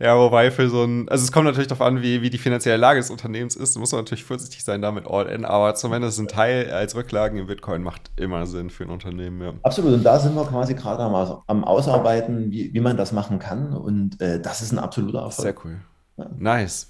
[0.00, 2.76] ja, wobei für so ein, also es kommt natürlich darauf an, wie, wie die finanzielle
[2.76, 3.76] Lage des Unternehmens ist.
[3.76, 7.38] Da muss man natürlich vorsichtig sein damit all in, aber zumindest ein Teil als Rücklagen
[7.38, 9.40] im Bitcoin macht immer Sinn für ein Unternehmen.
[9.40, 9.52] Ja.
[9.62, 9.94] Absolut.
[9.94, 13.74] Und da sind wir quasi gerade am, am Ausarbeiten, wie, wie man das machen kann.
[13.74, 15.42] Und äh, das ist ein absoluter Erfolg.
[15.42, 15.76] Sehr cool.
[16.16, 16.26] Ja.
[16.38, 16.88] Nice.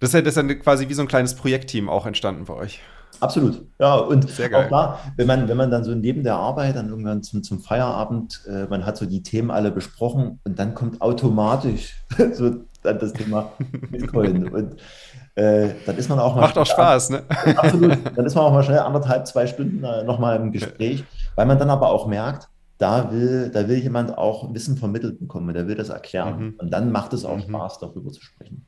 [0.00, 2.54] Das ist, ja, das ist ja quasi wie so ein kleines Projektteam auch entstanden bei
[2.54, 2.80] euch.
[3.20, 3.64] Absolut.
[3.78, 4.66] Ja, und Sehr geil.
[4.66, 7.60] auch da, wenn man, wenn man dann so neben der Arbeit dann irgendwann zum, zum
[7.60, 11.94] Feierabend, äh, man hat so die Themen alle besprochen und dann kommt automatisch
[12.34, 12.50] so
[12.82, 13.52] dann das Thema
[13.90, 14.48] Bitcoin.
[14.52, 14.76] und
[15.34, 16.42] äh, dann ist man auch mal.
[16.42, 17.22] Macht auch Spaß, ne?
[17.56, 17.98] Absolut.
[18.14, 21.04] Dann ist man auch mal schnell anderthalb, zwei Stunden äh, nochmal im Gespräch,
[21.36, 22.48] weil man dann aber auch merkt,
[22.78, 26.38] da will, da will jemand auch Wissen vermittelt bekommen, der will das erklären.
[26.38, 26.54] Mhm.
[26.58, 27.42] Und dann macht es auch mhm.
[27.42, 28.66] Spaß, darüber zu sprechen.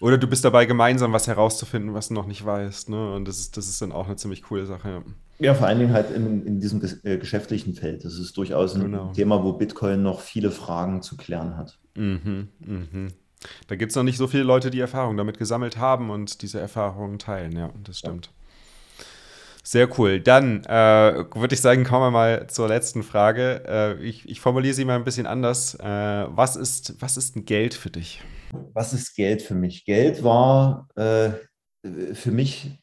[0.00, 2.88] Oder du bist dabei, gemeinsam was herauszufinden, was du noch nicht weißt.
[2.88, 3.14] Ne?
[3.14, 4.88] Und das ist, das ist dann auch eine ziemlich coole Sache.
[4.88, 5.02] Ja,
[5.38, 8.04] ja vor allen Dingen halt in, in diesem äh, geschäftlichen Feld.
[8.04, 9.12] Das ist durchaus ein genau.
[9.12, 11.78] Thema, wo Bitcoin noch viele Fragen zu klären hat.
[11.96, 13.08] Mhm, mhm.
[13.66, 16.60] Da gibt es noch nicht so viele Leute, die Erfahrung damit gesammelt haben und diese
[16.60, 17.52] Erfahrungen teilen.
[17.52, 18.26] Ja, das stimmt.
[18.26, 18.32] Ja.
[19.70, 20.18] Sehr cool.
[20.18, 23.64] Dann äh, würde ich sagen, kommen wir mal zur letzten Frage.
[23.68, 25.74] Äh, ich, ich, formuliere sie mal ein bisschen anders.
[25.74, 28.22] Äh, was, ist, was ist ein Geld für dich?
[28.72, 29.84] Was ist Geld für mich?
[29.84, 31.32] Geld war äh,
[32.14, 32.82] für mich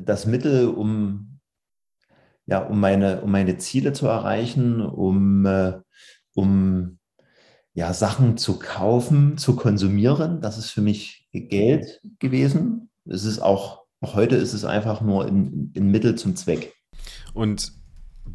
[0.00, 1.40] das Mittel, um,
[2.46, 5.74] ja, um, meine, um meine Ziele zu erreichen, um, äh,
[6.32, 7.00] um
[7.74, 10.40] ja, Sachen zu kaufen, zu konsumieren.
[10.40, 12.88] Das ist für mich Geld gewesen.
[13.04, 16.74] Es ist auch heute ist es einfach nur ein, ein Mittel zum Zweck.
[17.34, 17.72] Und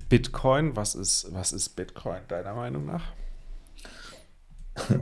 [0.09, 3.13] Bitcoin, was ist, was ist Bitcoin deiner Meinung nach?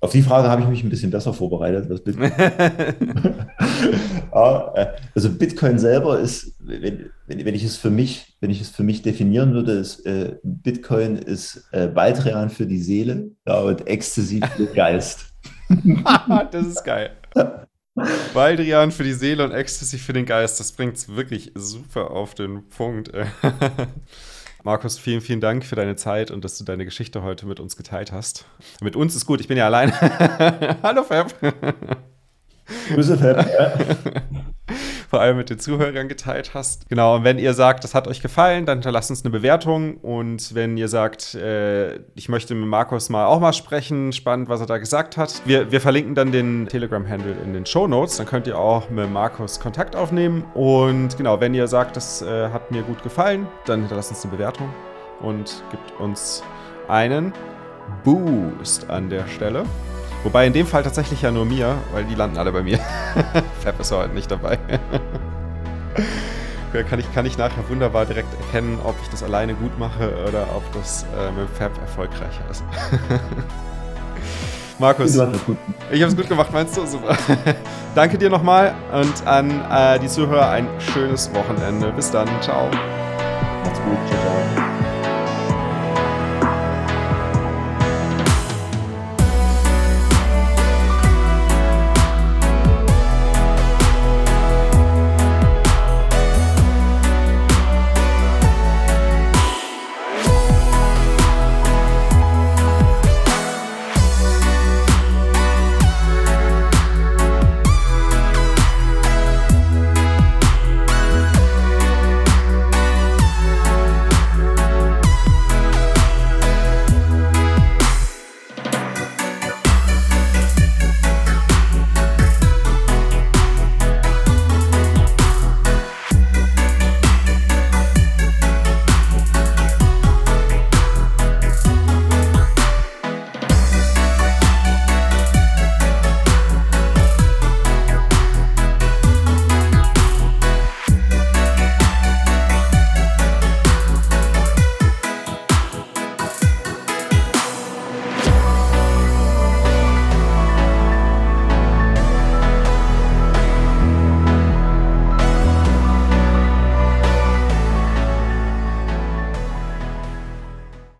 [0.00, 2.32] Auf die Frage habe ich mich ein bisschen besser vorbereitet, was Bitcoin.
[4.32, 8.70] Äh, also Bitcoin selber ist, wenn, wenn, wenn, ich es für mich, wenn ich es
[8.70, 13.86] für mich definieren würde, ist äh, Bitcoin ist äh, Baldrian für die Seele ja, und
[13.86, 15.34] Ecstasy für den Geist.
[16.50, 17.10] das ist geil.
[18.32, 20.58] Baldrian für die Seele und Ecstasy für den Geist.
[20.58, 23.12] Das bringt es wirklich super auf den Punkt.
[24.64, 27.76] Markus, vielen, vielen Dank für deine Zeit und dass du deine Geschichte heute mit uns
[27.76, 28.46] geteilt hast.
[28.80, 29.92] Mit uns ist gut, ich bin ja allein.
[30.82, 31.34] Hallo Fab.
[32.88, 34.44] Grüße Fab.
[35.12, 36.88] Vor allem mit den Zuhörern geteilt hast.
[36.88, 39.98] Genau, und wenn ihr sagt, das hat euch gefallen, dann hinterlasst uns eine Bewertung.
[39.98, 44.60] Und wenn ihr sagt, äh, ich möchte mit Markus mal auch mal sprechen, spannend, was
[44.60, 48.16] er da gesagt hat, wir, wir verlinken dann den Telegram-Handle in den Show Notes.
[48.16, 50.44] Dann könnt ihr auch mit Markus Kontakt aufnehmen.
[50.54, 54.32] Und genau, wenn ihr sagt, das äh, hat mir gut gefallen, dann hinterlasst uns eine
[54.32, 54.70] Bewertung
[55.20, 56.42] und gibt uns
[56.88, 57.34] einen
[58.02, 59.66] Boost an der Stelle.
[60.24, 62.78] Wobei in dem Fall tatsächlich ja nur mir, weil die landen alle bei mir.
[63.64, 64.58] Fab ist heute nicht dabei.
[66.88, 70.46] kann, ich, kann ich nachher wunderbar direkt erkennen, ob ich das alleine gut mache oder
[70.54, 72.64] ob das äh, mit Fab erfolgreicher ist.
[74.78, 76.86] Markus, ich habe es gut gemacht, meinst du?
[76.86, 77.16] Super.
[77.94, 81.92] Danke dir nochmal und an äh, die Zuhörer ein schönes Wochenende.
[81.92, 82.28] Bis dann.
[82.40, 82.68] Ciao.
[83.64, 83.98] Macht's gut.
[84.08, 84.20] Ciao,
[84.56, 84.71] ciao.